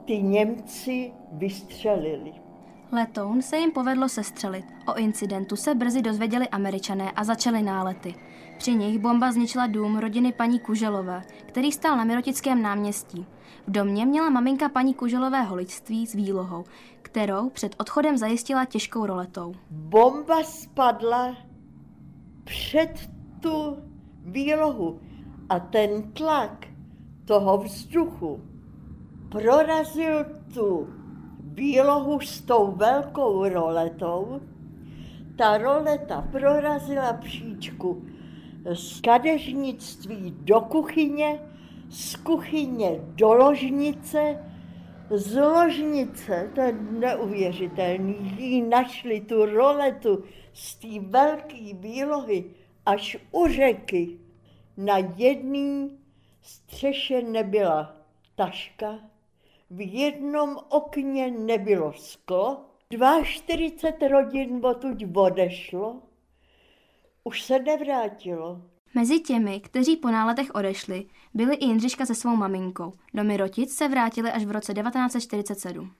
[0.05, 2.33] ty Němci vystřelili.
[2.92, 4.64] Letoun se jim povedlo sestřelit.
[4.87, 8.14] O incidentu se brzy dozvěděli američané a začaly nálety.
[8.59, 13.26] Při nich bomba zničila dům rodiny paní Kuželové, který stál na Mirotickém náměstí.
[13.66, 16.64] V domě měla maminka paní Kuželové holičství s výlohou,
[17.03, 19.55] kterou před odchodem zajistila těžkou roletou.
[19.70, 21.37] Bomba spadla
[22.44, 23.76] před tu
[24.24, 25.00] výlohu
[25.48, 26.66] a ten tlak
[27.24, 28.40] toho vzduchu
[29.29, 30.24] prorazil
[30.55, 30.88] tu
[31.54, 34.40] výlohu s tou velkou roletou.
[35.36, 38.02] Ta roleta prorazila příčku
[38.74, 41.40] z kadeřnictví do kuchyně,
[41.88, 44.44] z kuchyně do ložnice,
[45.10, 52.44] z ložnice, to je neuvěřitelný, jí našli tu roletu z té velké výlohy
[52.86, 54.18] až u řeky.
[54.76, 55.88] Na jedné
[56.42, 57.96] střeše nebyla
[58.34, 58.98] taška,
[59.70, 62.61] v jednom okně nebylo sklo,
[63.24, 66.02] 42 rodin odtud odešlo,
[67.24, 68.62] už se nevrátilo.
[68.94, 72.92] Mezi těmi, kteří po náletech odešli, byli i Jindřiška se svou maminkou.
[73.14, 75.92] Do Mirotic se vrátili až v roce 1947.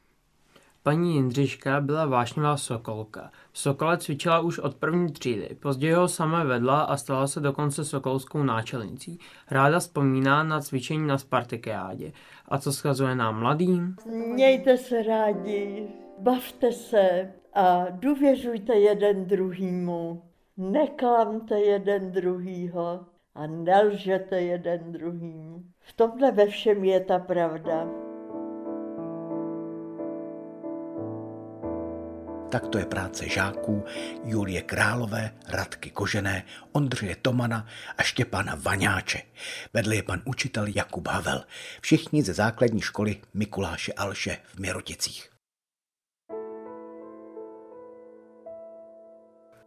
[0.83, 3.31] Paní Jindřiška byla vášnivá sokolka.
[3.53, 7.85] V Sokole cvičila už od první třídy, později ho sama vedla a stala se dokonce
[7.85, 9.19] sokolskou náčelnicí.
[9.51, 12.13] Ráda vzpomíná na cvičení na Spartakiádě.
[12.49, 13.97] A co schazuje nám mladým?
[14.33, 15.89] Mějte se rádi,
[16.19, 20.23] bavte se a důvěřujte jeden druhýmu.
[20.57, 23.01] Neklamte jeden druhýho
[23.35, 25.65] a nelžete jeden druhým.
[25.81, 28.10] V tomhle ve všem je ta pravda.
[32.51, 33.85] Tak to je práce žáků
[34.25, 37.67] Julie Králové, Radky Kožené, Ondřeje Tomana
[37.99, 39.23] a Štěpána Vaňáče.
[39.75, 41.45] Vedle je pan učitel Jakub Havel.
[41.81, 45.31] Všichni ze základní školy Mikuláše Alše v Měroticích.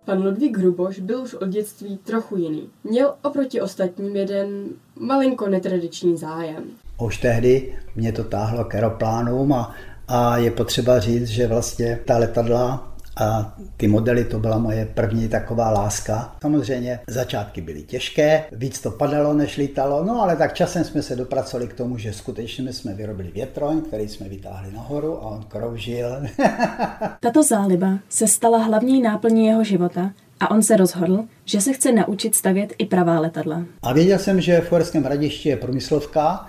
[0.06, 2.70] Pan Ludvík Hruboš byl už od dětství trochu jiný.
[2.84, 6.64] Měl oproti ostatním jeden malinko netradiční zájem.
[7.02, 9.76] Už tehdy mě to táhlo k aeroplánům a
[10.08, 15.28] a je potřeba říct, že vlastně ta letadla a ty modely to byla moje první
[15.28, 16.36] taková láska.
[16.42, 21.16] Samozřejmě začátky byly těžké, víc to padalo, než lítalo, no ale tak časem jsme se
[21.16, 26.08] dopracovali k tomu, že skutečně jsme vyrobili větroň, který jsme vytáhli nahoru a on kroužil.
[27.20, 31.92] Tato záliba se stala hlavní náplní jeho života a on se rozhodl, že se chce
[31.92, 33.64] naučit stavět i pravá letadla.
[33.82, 36.46] A věděl jsem, že v Uherském hradišti je průmyslovka,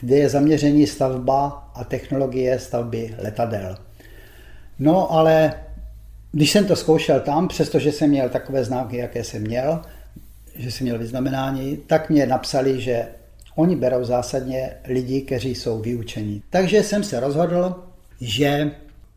[0.00, 3.76] kde je zaměření stavba a technologie stavby letadel.
[4.78, 5.54] No ale
[6.32, 9.82] když jsem to zkoušel tam, přestože jsem měl takové známky, jaké jsem měl,
[10.54, 13.08] že jsem měl vyznamenání, tak mě napsali, že
[13.56, 16.42] oni berou zásadně lidi, kteří jsou vyučení.
[16.50, 17.74] Takže jsem se rozhodl,
[18.20, 18.70] že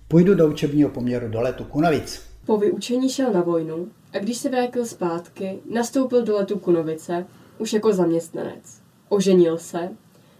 [0.07, 2.21] půjdu do učebního poměru do letu Kunovic.
[2.45, 7.25] Po vyučení šel na vojnu a když se vrátil zpátky, nastoupil do letu Kunovice
[7.57, 8.81] už jako zaměstnanec.
[9.09, 9.89] Oženil se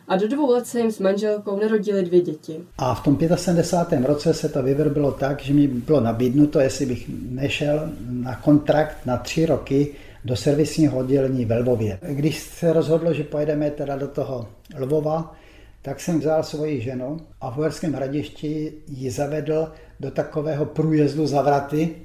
[0.08, 2.60] a do dvou let se jim s manželkou narodili dvě děti.
[2.78, 4.06] A v tom 75.
[4.06, 9.18] roce se to vyvrbilo tak, že mi bylo nabídnuto, jestli bych nešel na kontrakt na
[9.18, 12.00] tři roky do servisního oddělení ve Lvově.
[12.10, 14.48] Když se rozhodlo, že pojedeme teda do toho
[14.80, 15.36] Lvova,
[15.82, 21.42] tak jsem vzal svoji ženu a v Uherském hradišti ji zavedl do takového průjezdu za
[21.42, 21.96] vraty,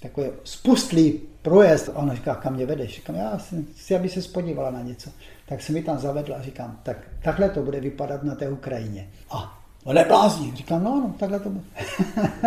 [0.00, 1.90] takový spustlý průjezd.
[1.94, 2.94] Ona říká, kam mě vedeš?
[2.94, 3.40] Říkám, já
[3.76, 5.10] si, aby se spodívala na něco
[5.48, 9.08] tak jsem mi tam zavedl a říkám, tak takhle to bude vypadat na té Ukrajině.
[9.30, 10.56] A on neblázní.
[10.56, 11.64] Říkám, no, no, takhle to bude.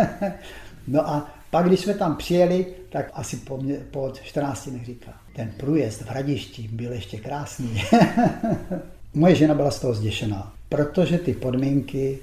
[0.88, 5.12] no a pak, když jsme tam přijeli, tak asi po, mě, po 14 dnech říká,
[5.36, 7.82] ten průjezd v Hradišti byl ještě krásný.
[9.14, 12.18] Moje žena byla z toho zděšená, protože ty podmínky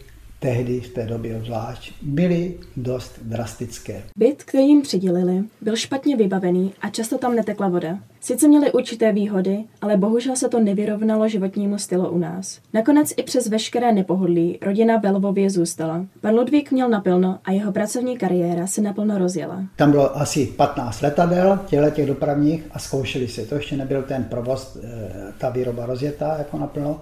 [0.46, 4.04] tehdy v té době obzvlášť, byly dost drastické.
[4.18, 7.98] Byt, který jim přidělili, byl špatně vybavený a často tam netekla voda.
[8.22, 12.60] Sice měli určité výhody, ale bohužel se to nevyrovnalo životnímu stylu u nás.
[12.74, 16.06] Nakonec i přes veškeré nepohodlí rodina Belovově zůstala.
[16.22, 19.64] Pan Ludvík měl napilno a jeho pracovní kariéra se naplno rozjela.
[19.76, 23.46] Tam bylo asi 15 letadel, těle těch dopravních a zkoušeli si.
[23.46, 27.02] To ještě nebyl ten provoz, eh, ta výroba rozjetá jako naplno.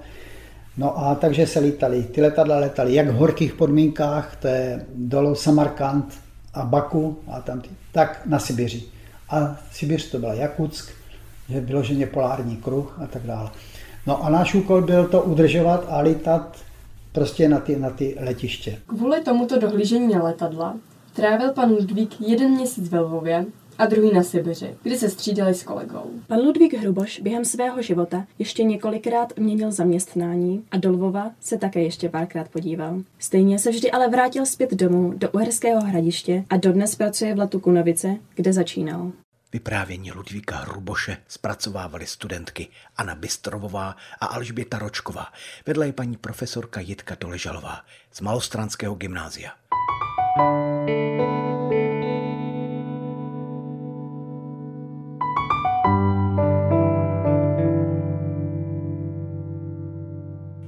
[0.78, 5.36] No a takže se lítali, ty letadla letaly jak v horkých podmínkách, to je dolo
[5.36, 6.13] Samarkand
[6.53, 8.84] a Baku a tam ty, tak na Sibiři.
[9.30, 10.91] A Sibiř to byla Jakutsk,
[11.49, 13.49] že vyloženě polární kruh a tak dále.
[14.07, 16.57] No a náš úkol byl to udržovat a lítat
[17.11, 18.78] prostě na ty, na ty letiště.
[18.88, 20.76] Kvůli tomuto dohlížení na letadla
[21.13, 23.45] trávil pan Ludvík jeden měsíc ve Lvově
[23.78, 26.11] a druhý na Sibiři, kdy se střídali s kolegou.
[26.28, 31.82] Pan Ludvík Hruboš během svého života ještě několikrát měnil zaměstnání a do Lvova se také
[31.84, 33.01] ještě párkrát podíval.
[33.19, 37.59] Stejně se vždy ale vrátil zpět domů do Uherského hradiště a dodnes pracuje v Latu
[37.59, 39.11] Kunovice, kde začínal.
[39.53, 42.67] Vyprávění Ludvíka Hruboše zpracovávali studentky
[42.97, 45.28] Anna Bystrovová a Alžběta Ročková.
[45.65, 49.51] Vedle je paní profesorka Jitka Doležalová z Malostranského gymnázia.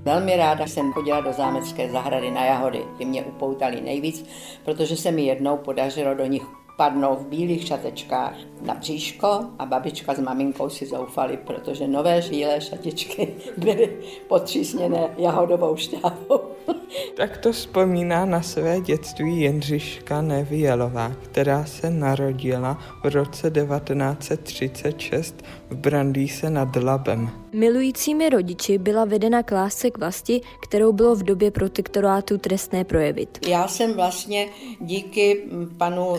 [0.05, 2.85] Velmi ráda jsem chodila do zámecké zahrady na jahody.
[2.97, 4.25] Ty mě upoutali nejvíc,
[4.65, 6.43] protože se mi jednou podařilo do nich
[6.77, 12.61] padnou v bílých šatečkách na bříško a babička s maminkou si zoufali, protože nové bílé
[12.61, 13.97] šatičky byly
[14.27, 16.41] potřísněné jahodovou šťávou.
[17.17, 25.75] Tak to vzpomíná na své dětství Jindřiška Nevielová, která se narodila v roce 1936 v
[25.75, 27.29] Brandýse nad Labem.
[27.53, 33.39] Milujícími rodiči byla vedena k lásce k vlasti, kterou bylo v době protektorátu trestné projevit.
[33.47, 34.47] Já jsem vlastně
[34.79, 35.43] díky
[35.77, 36.13] panu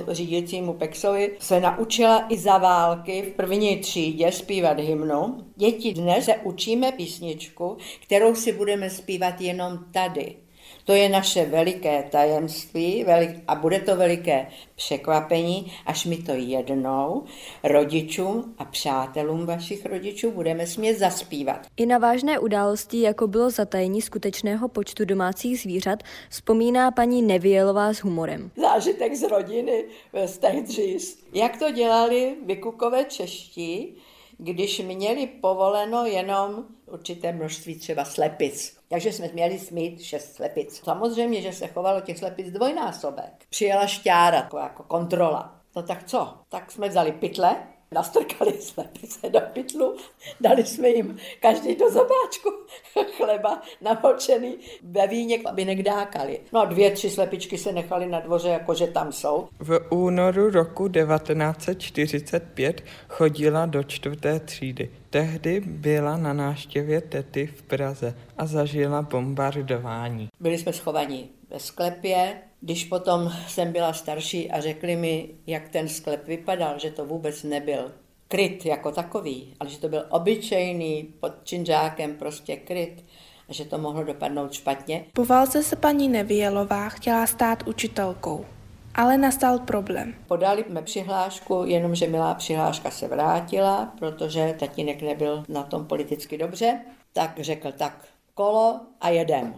[0.47, 5.39] řídícímu Pexovi se naučila i za války v první třídě zpívat hymnu.
[5.57, 10.46] Děti dnes se učíme písničku, kterou si budeme zpívat jenom tady.
[10.87, 17.25] To je naše veliké tajemství velik, a bude to veliké překvapení, až mi to jednou
[17.65, 21.67] rodičům a přátelům vašich rodičů budeme smět zaspívat.
[21.77, 27.99] I na vážné události, jako bylo zatajení skutečného počtu domácích zvířat, vzpomíná paní Nevielová s
[27.99, 28.51] humorem.
[28.57, 29.85] Zážitek z rodiny
[30.27, 31.19] z dříz.
[31.33, 33.97] Jak to dělali vykukové čeští,
[34.39, 38.76] když měli povoleno jenom určité množství třeba slepic.
[38.89, 40.81] Takže jsme měli smít šest slepic.
[40.85, 43.47] Samozřejmě, že se chovalo těch slepic dvojnásobek.
[43.51, 45.61] Přijela šťára jako, kontrola.
[45.77, 46.35] No tak co?
[46.49, 47.57] Tak jsme vzali pytle,
[47.93, 49.97] nastrkali slepice do pytlu,
[50.41, 52.51] dali jsme jim každý do zobáčku
[53.17, 56.41] chleba namočený ve víně, aby nekdákali.
[56.53, 59.49] No a dvě, tři slepičky se nechali na dvoře, jakože tam jsou.
[59.59, 64.91] V únoru roku 1945 chodila do čtvrté třídy.
[65.11, 70.29] Tehdy byla na náštěvě tety v Praze a zažila bombardování.
[70.41, 75.89] Byli jsme schovaní ve sklepě, když potom jsem byla starší a řekli mi, jak ten
[75.89, 77.93] sklep vypadal, že to vůbec nebyl
[78.29, 83.05] kryt jako takový, ale že to byl obyčejný pod činžákem prostě kryt
[83.49, 85.05] a že to mohlo dopadnout špatně.
[85.13, 88.47] Po válce se paní Nevielová chtěla stát učitelkou,
[88.95, 90.15] ale nastal problém.
[90.27, 96.81] Podali jsme přihlášku, jenomže milá přihláška se vrátila, protože tatínek nebyl na tom politicky dobře,
[97.13, 99.55] tak řekl tak kolo a jedem.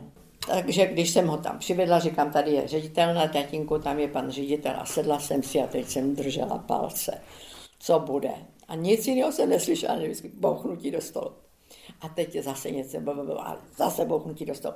[0.46, 4.30] Takže když jsem ho tam přivedla, říkám, tady je ředitel na tatínku, tam je pan
[4.30, 7.20] ředitel a sedla jsem si a teď jsem držela palce.
[7.80, 8.30] Co bude?
[8.68, 11.32] A nic jiného jsem neslyšela, než vždycky bouchnutí do stolu.
[12.00, 12.98] A teď je zase něco,
[13.40, 14.74] a zase bouchnutí do stolu.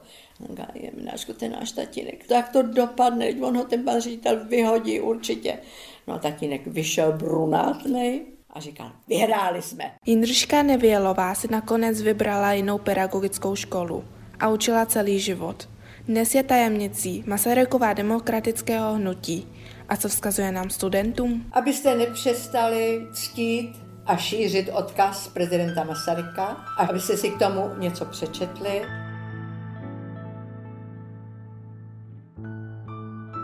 [0.74, 5.58] Jemnáčku, ten náš tatínek, tak to dopadne, on ho ten pan ředitel vyhodí určitě.
[6.06, 9.92] No tatínek vyšel brunátnej, a říkal, vyhráli jsme.
[10.06, 14.04] Jindřiška Nevělová si nakonec vybrala jinou pedagogickou školu
[14.42, 15.68] a učila celý život.
[16.08, 19.48] Dnes je tajemnicí Masaryková demokratického hnutí.
[19.88, 21.46] A co vzkazuje nám studentům?
[21.52, 23.76] Abyste nepřestali ctít
[24.06, 26.44] a šířit odkaz prezidenta Masaryka,
[26.78, 28.82] a abyste si k tomu něco přečetli.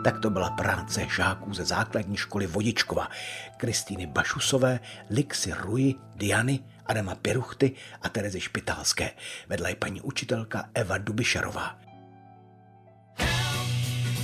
[0.05, 3.09] Tak to byla práce žáků ze základní školy Vodičkova,
[3.57, 4.80] Kristýny Bašusové,
[5.11, 7.72] Lixy Ruji, Diany, Adama Piruchty
[8.03, 9.11] a Terezy Špitálské.
[9.49, 11.78] Vedla je paní učitelka Eva Dubišarová.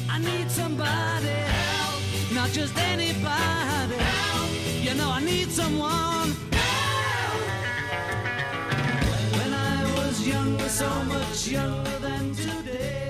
[0.08, 2.02] I need somebody help,
[2.34, 4.50] not just anybody help.
[4.82, 7.40] You know I need someone help.
[9.36, 13.04] When I was younger, so much younger than today.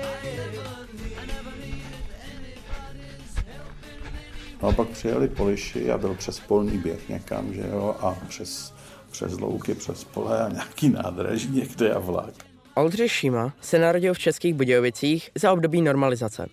[4.61, 8.73] No a pak přijeli poliši a byl přes polní běh někam, že jo, a přes,
[9.15, 12.33] přes louky, přes pole a nějaký nádraží někde a vlak.
[12.75, 16.47] Oldřich Šíma se narodil v Českých Budějovicích za období normalizace.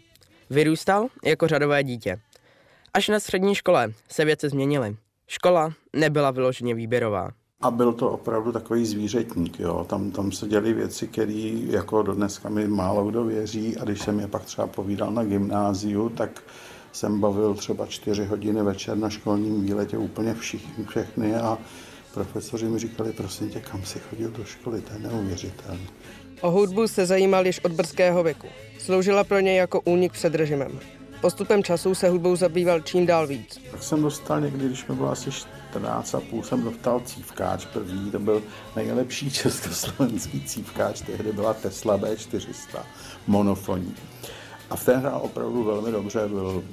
[0.51, 2.21] Vyrůstal jako řadové dítě.
[2.95, 4.97] Až na střední škole se věci změnily.
[5.27, 7.31] Škola nebyla vyloženě výběrová.
[7.61, 9.87] A byl to opravdu takový zvířetník, jo.
[9.89, 14.03] Tam, tam se děly věci, které jako do dneska mi málo kdo věří a když
[14.03, 16.43] jsem je pak třeba povídal na gymnáziu, tak
[16.93, 21.59] jsem bavil třeba čtyři hodiny večer na školním výletě úplně všichni, všechny a
[22.15, 25.87] profesoři mi říkali, prosím tě, kam jsi chodil do školy, to je neuvěřitelné.
[26.41, 28.47] O hudbu se zajímal již od brzkého věku.
[28.79, 30.81] Sloužila pro něj jako únik před režimem.
[31.21, 33.61] Postupem času se hudbou zabýval čím dál víc.
[33.71, 38.11] Tak jsem dostal někdy, když mi bylo asi 14 a půl, jsem dostal cívkáč první,
[38.11, 38.43] to byl
[38.77, 42.83] nejlepší československý cívkáč, tehdy byla Tesla B400,
[43.27, 43.95] monofonní.
[44.71, 46.65] A v té hrál opravdu velmi dobře, byl,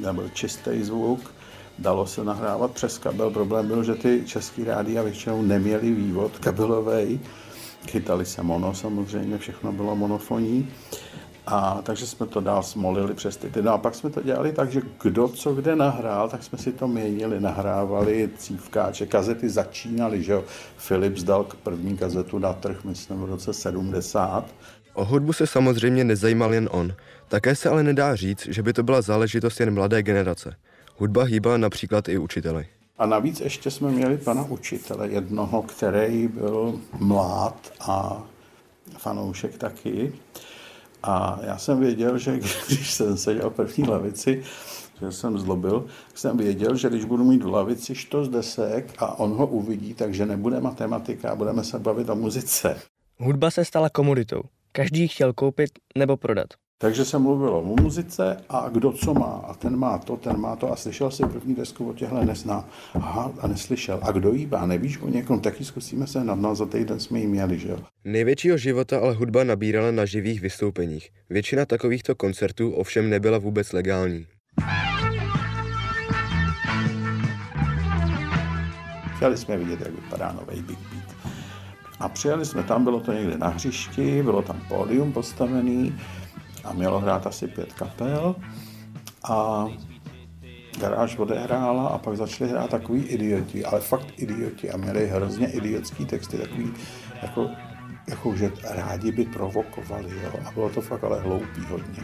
[0.00, 1.34] nebyl čistý zvuk,
[1.82, 3.30] dalo se nahrávat přes kabel.
[3.30, 7.20] Problém byl, že ty český rádia většinou neměli vývod kabelový,
[7.88, 10.68] chytali se mono samozřejmě, všechno bylo monofonní.
[11.46, 13.50] A takže jsme to dál smolili přes ty.
[13.62, 16.72] No a pak jsme to dělali tak, že kdo co kde nahrál, tak jsme si
[16.72, 20.44] to měnili, nahrávali cívkáče, kazety začínaly, že jo.
[20.88, 24.44] Philips dal první kazetu na trh, myslím, v roce 70.
[24.94, 26.92] O hudbu se samozřejmě nezajímal jen on.
[27.28, 30.54] Také se ale nedá říct, že by to byla záležitost jen mladé generace.
[30.96, 32.66] Hudba hýbala například i učiteli.
[32.98, 38.22] A navíc ještě jsme měli pana učitele jednoho, který byl mlád a
[38.98, 40.12] fanoušek taky.
[41.02, 44.42] A já jsem věděl, že když jsem seděl v první lavici,
[45.00, 49.32] že jsem zlobil, jsem věděl, že když budu mít v lavici štos desek a on
[49.32, 52.80] ho uvidí, takže nebude matematika a budeme se bavit o muzice.
[53.18, 54.42] Hudba se stala komoditou.
[54.72, 56.48] Každý chtěl koupit nebo prodat.
[56.82, 59.44] Takže se mluvilo o muzice a kdo co má.
[59.48, 60.72] A ten má to, ten má to.
[60.72, 62.68] A slyšel si první desku o těchhle nezná.
[62.94, 63.98] Aha, a neslyšel.
[64.02, 64.66] A kdo jí má?
[64.66, 65.40] Nevíš o někom?
[65.40, 67.78] Taky zkusíme se nad no, za týden jsme jí měli, že jo?
[68.04, 71.10] Největšího života ale hudba nabírala na živých vystoupeních.
[71.30, 74.26] Většina takovýchto koncertů ovšem nebyla vůbec legální.
[79.16, 81.16] Chtěli jsme vidět, jak vypadá nový Big Beat.
[82.00, 85.94] A přijeli jsme tam, bylo to někde na hřišti, bylo tam pódium postavený,
[86.64, 88.36] a mělo hrát asi pět kapel
[89.24, 89.66] a
[90.80, 96.04] garáž odehrála a pak začali hrát takový idioti, ale fakt idioti a měli hrozně idiotský
[96.04, 96.72] texty, takový
[97.22, 97.50] jako,
[98.08, 102.02] jako že rádi by provokovali, jo, a bylo to fakt ale hloupý hodně.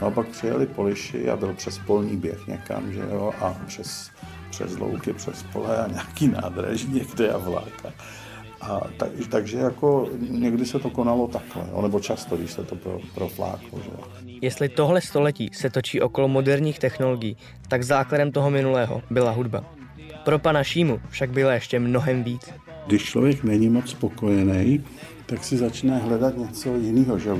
[0.00, 4.10] No a pak přijeli poliši a byl přes polní běh někam, že jo, a přes,
[4.50, 7.92] přes louky, přes pole a nějaký nádraží někde a vláka.
[8.62, 12.98] A tak, takže jako někdy se to konalo takhle, nebo často, když se to pro,
[13.14, 13.78] profláklo.
[13.84, 13.90] Že?
[14.42, 17.36] Jestli tohle století se točí okolo moderních technologií,
[17.68, 19.64] tak základem toho minulého byla hudba.
[20.24, 22.50] Pro pana Šímu však byla ještě mnohem víc.
[22.86, 24.84] Když člověk není moc spokojený,
[25.26, 27.30] tak si začne hledat něco jiného, že?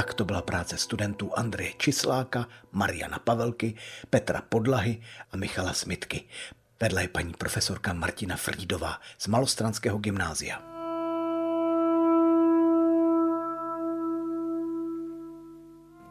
[0.00, 3.74] Tak to byla práce studentů Andreje Čisláka, Mariana Pavelky,
[4.10, 5.00] Petra Podlahy
[5.32, 6.24] a Michala Smitky.
[6.80, 10.62] Vedle je paní profesorka Martina Frídová z Malostranského gymnázia.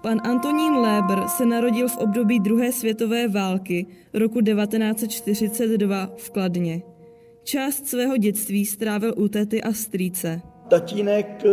[0.01, 6.81] Pan Antonín Léber se narodil v období druhé světové války roku 1942 v Kladně.
[7.43, 10.41] Část svého dětství strávil u tety a strýce.
[10.67, 11.43] Tatínek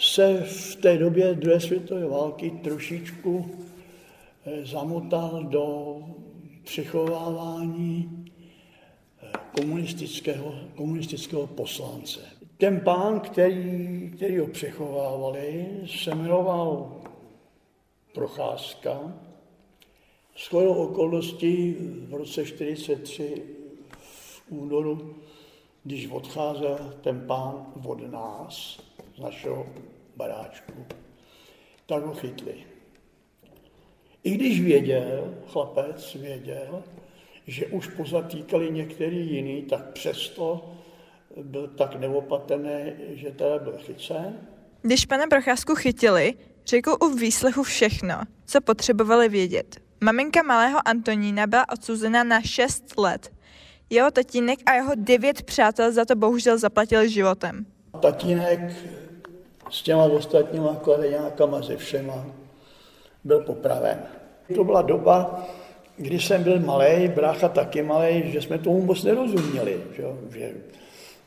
[0.00, 3.50] se v té době druhé světové války trošičku
[4.44, 5.96] eh, zamotal do
[6.64, 8.24] přechovávání
[9.22, 12.20] eh, komunistického, komunistického poslance.
[12.56, 16.96] Ten pán, který, který ho přechovávali, se jmenoval
[18.12, 19.14] Procházka.
[20.36, 21.76] S okolností
[22.08, 23.42] v roce 1943
[23.98, 25.16] v únoru,
[25.84, 28.80] když odcházel ten pán od nás,
[29.16, 29.66] z našeho
[30.20, 30.86] baráčku,
[31.86, 32.54] tak ho chytli.
[34.24, 36.82] I když věděl, chlapec věděl,
[37.46, 40.72] že už pozatýkali některý jiný, tak přesto
[41.42, 44.38] byl tak neopatrný, že teda byl chycen.
[44.82, 46.34] Když pana Procházku chytili,
[46.66, 48.14] řekl u výslechu všechno,
[48.46, 49.80] co potřebovali vědět.
[50.00, 53.32] Maminka malého Antonína byla odsouzena na 6 let.
[53.90, 57.66] Jeho tatínek a jeho devět přátel za to bohužel zaplatili životem.
[58.02, 58.60] Tatínek
[59.70, 62.26] s těma ostatníma kladeňákama ze všema
[63.24, 63.98] byl popraven.
[64.54, 65.46] To byla doba,
[65.96, 70.04] kdy jsem byl malý, brácha taky malý, že jsme tomu moc nerozuměli, že,
[70.38, 70.52] že,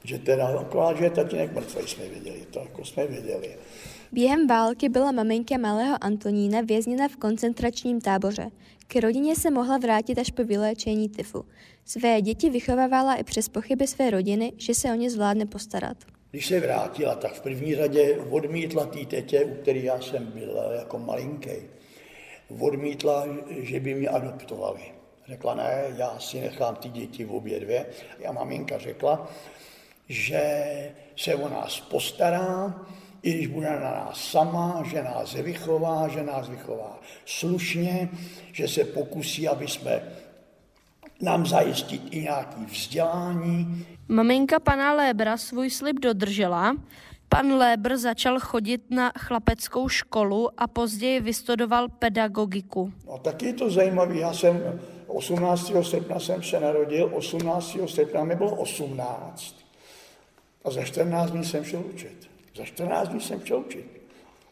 [0.04, 3.58] že teda akorát, že je tatínek mrtvý, jsme věděli, to jako jsme věděli.
[4.12, 8.50] Během války byla maminka malého Antonína vězněna v koncentračním táboře.
[8.88, 11.46] K rodině se mohla vrátit až po vyléčení tyfu.
[11.86, 15.98] Své děti vychovávala i přes pochyby své rodiny, že se o ně zvládne postarat.
[16.34, 20.71] Když se vrátila, tak v první řadě odmítla té tetě, u který já jsem byl
[20.79, 21.51] jako malinký,
[22.59, 24.81] odmítla, že by mě adoptovali.
[25.27, 27.86] Řekla, ne, já si nechám ty děti v obě dvě.
[28.27, 29.31] A maminka řekla,
[30.09, 30.43] že
[31.15, 32.75] se o nás postará,
[33.21, 38.09] i když bude na nás sama, že nás vychová, že nás vychová slušně,
[38.51, 40.03] že se pokusí, aby jsme
[41.21, 43.86] nám zajistit i nějaké vzdělání.
[44.08, 46.76] Maminka pana Lébra svůj slib dodržela.
[47.30, 52.93] Pan Lébr začal chodit na chlapeckou školu a později vystudoval pedagogiku.
[53.08, 54.18] No, taky je to zajímavé.
[54.18, 55.72] Já jsem 18.
[55.82, 57.78] srpna jsem se narodil, 18.
[57.86, 59.56] srpna mi bylo 18.
[60.66, 62.30] A za 14 dní jsem šel učit.
[62.56, 64.01] Za 14 dní jsem šel učit.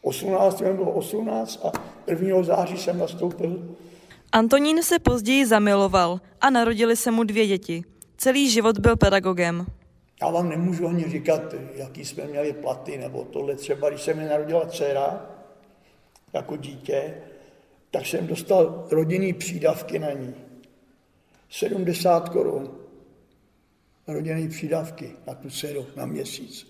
[0.01, 0.61] 18.
[0.61, 1.71] mi bylo 18 a
[2.07, 2.43] 1.
[2.43, 3.75] září jsem nastoupil
[4.31, 7.83] Antonín se později zamiloval a narodili se mu dvě děti.
[8.21, 9.65] Celý život byl pedagogem.
[10.21, 11.41] Já vám nemůžu ani říkat,
[11.75, 13.55] jaký jsme měli platy nebo tohle.
[13.55, 15.25] Třeba když se mi narodila dcera
[16.33, 17.13] jako dítě,
[17.91, 20.35] tak jsem dostal rodinný přídavky na ní.
[21.49, 22.77] 70 korun.
[24.07, 26.67] Rodinný přídavky na tu dceru na měsíc.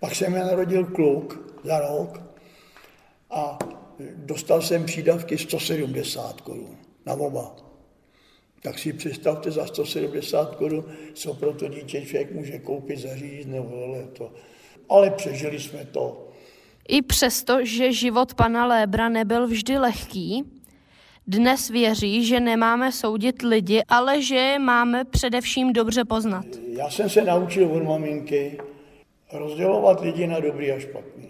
[0.00, 2.22] Pak se mi narodil kluk za rok
[3.30, 3.58] a
[4.14, 6.76] dostal jsem přídavky 170 korun
[7.06, 7.69] na oba.
[8.62, 10.84] Tak si představte za 170 korun,
[11.14, 14.32] co pro to dítě člověk může koupit, zařídit nebo to.
[14.88, 16.28] Ale přežili jsme to.
[16.88, 20.44] I přesto, že život pana Lébra nebyl vždy lehký,
[21.26, 26.44] dnes věří, že nemáme soudit lidi, ale že je máme především dobře poznat.
[26.68, 28.58] Já jsem se naučil od maminky
[29.32, 31.28] rozdělovat lidi na dobrý a špatný.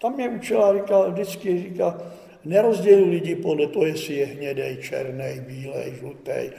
[0.00, 2.00] Tam mě učila, říkala, vždycky říká,
[2.44, 6.50] nerozděluji lidi podle toho, jestli je hnědej, černý, bílej, žlutý,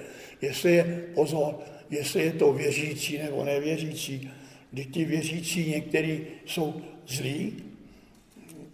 [0.42, 1.60] jestli je, pozor,
[1.90, 4.32] jestli je to věřící nebo nevěřící.
[4.72, 7.64] Když ti věřící některý jsou zlí,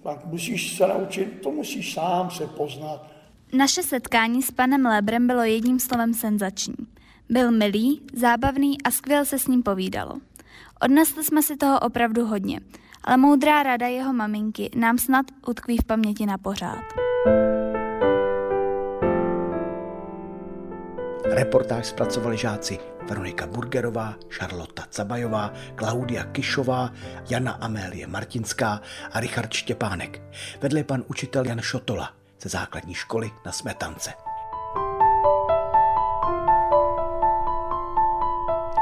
[0.03, 3.11] tak musíš se naučit, to musíš sám se poznat.
[3.53, 6.75] Naše setkání s panem Lébrem bylo jedním slovem senzační.
[7.29, 10.19] Byl milý, zábavný a skvěle se s ním povídalo.
[10.81, 12.59] Odnesli jsme si toho opravdu hodně,
[13.05, 16.83] ale moudrá rada jeho maminky nám snad utkví v paměti na pořád.
[21.25, 22.79] Reportáž zpracovali žáci
[23.09, 26.89] Veronika Burgerová, Šarlota Cabajová, Klaudia Kišová,
[27.29, 28.81] Jana Amélie Martinská
[29.11, 30.21] a Richard Štěpánek.
[30.61, 34.34] Vedle pan učitel Jan Šotola ze základní školy na Smetance.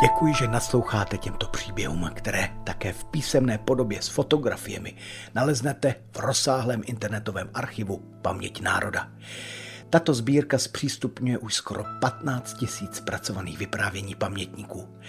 [0.01, 4.95] Děkuji, že nasloucháte těmto příběhům, které také v písemné podobě s fotografiemi
[5.35, 9.11] naleznete v rozsáhlém internetovém archivu Paměť národa.
[9.89, 14.99] Tato sbírka zpřístupňuje už skoro 15 tisíc pracovaných vyprávění pamětníků.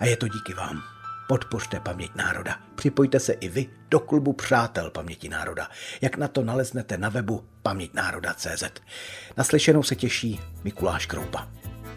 [0.00, 0.82] A je to díky vám.
[1.28, 2.58] Podpořte Paměť národa.
[2.74, 5.68] Připojte se i vy do klubu Přátel Paměti národa.
[6.00, 8.64] Jak na to naleznete na webu paměťnároda.cz.
[9.36, 11.48] Naslyšenou se těší Mikuláš Kroupa.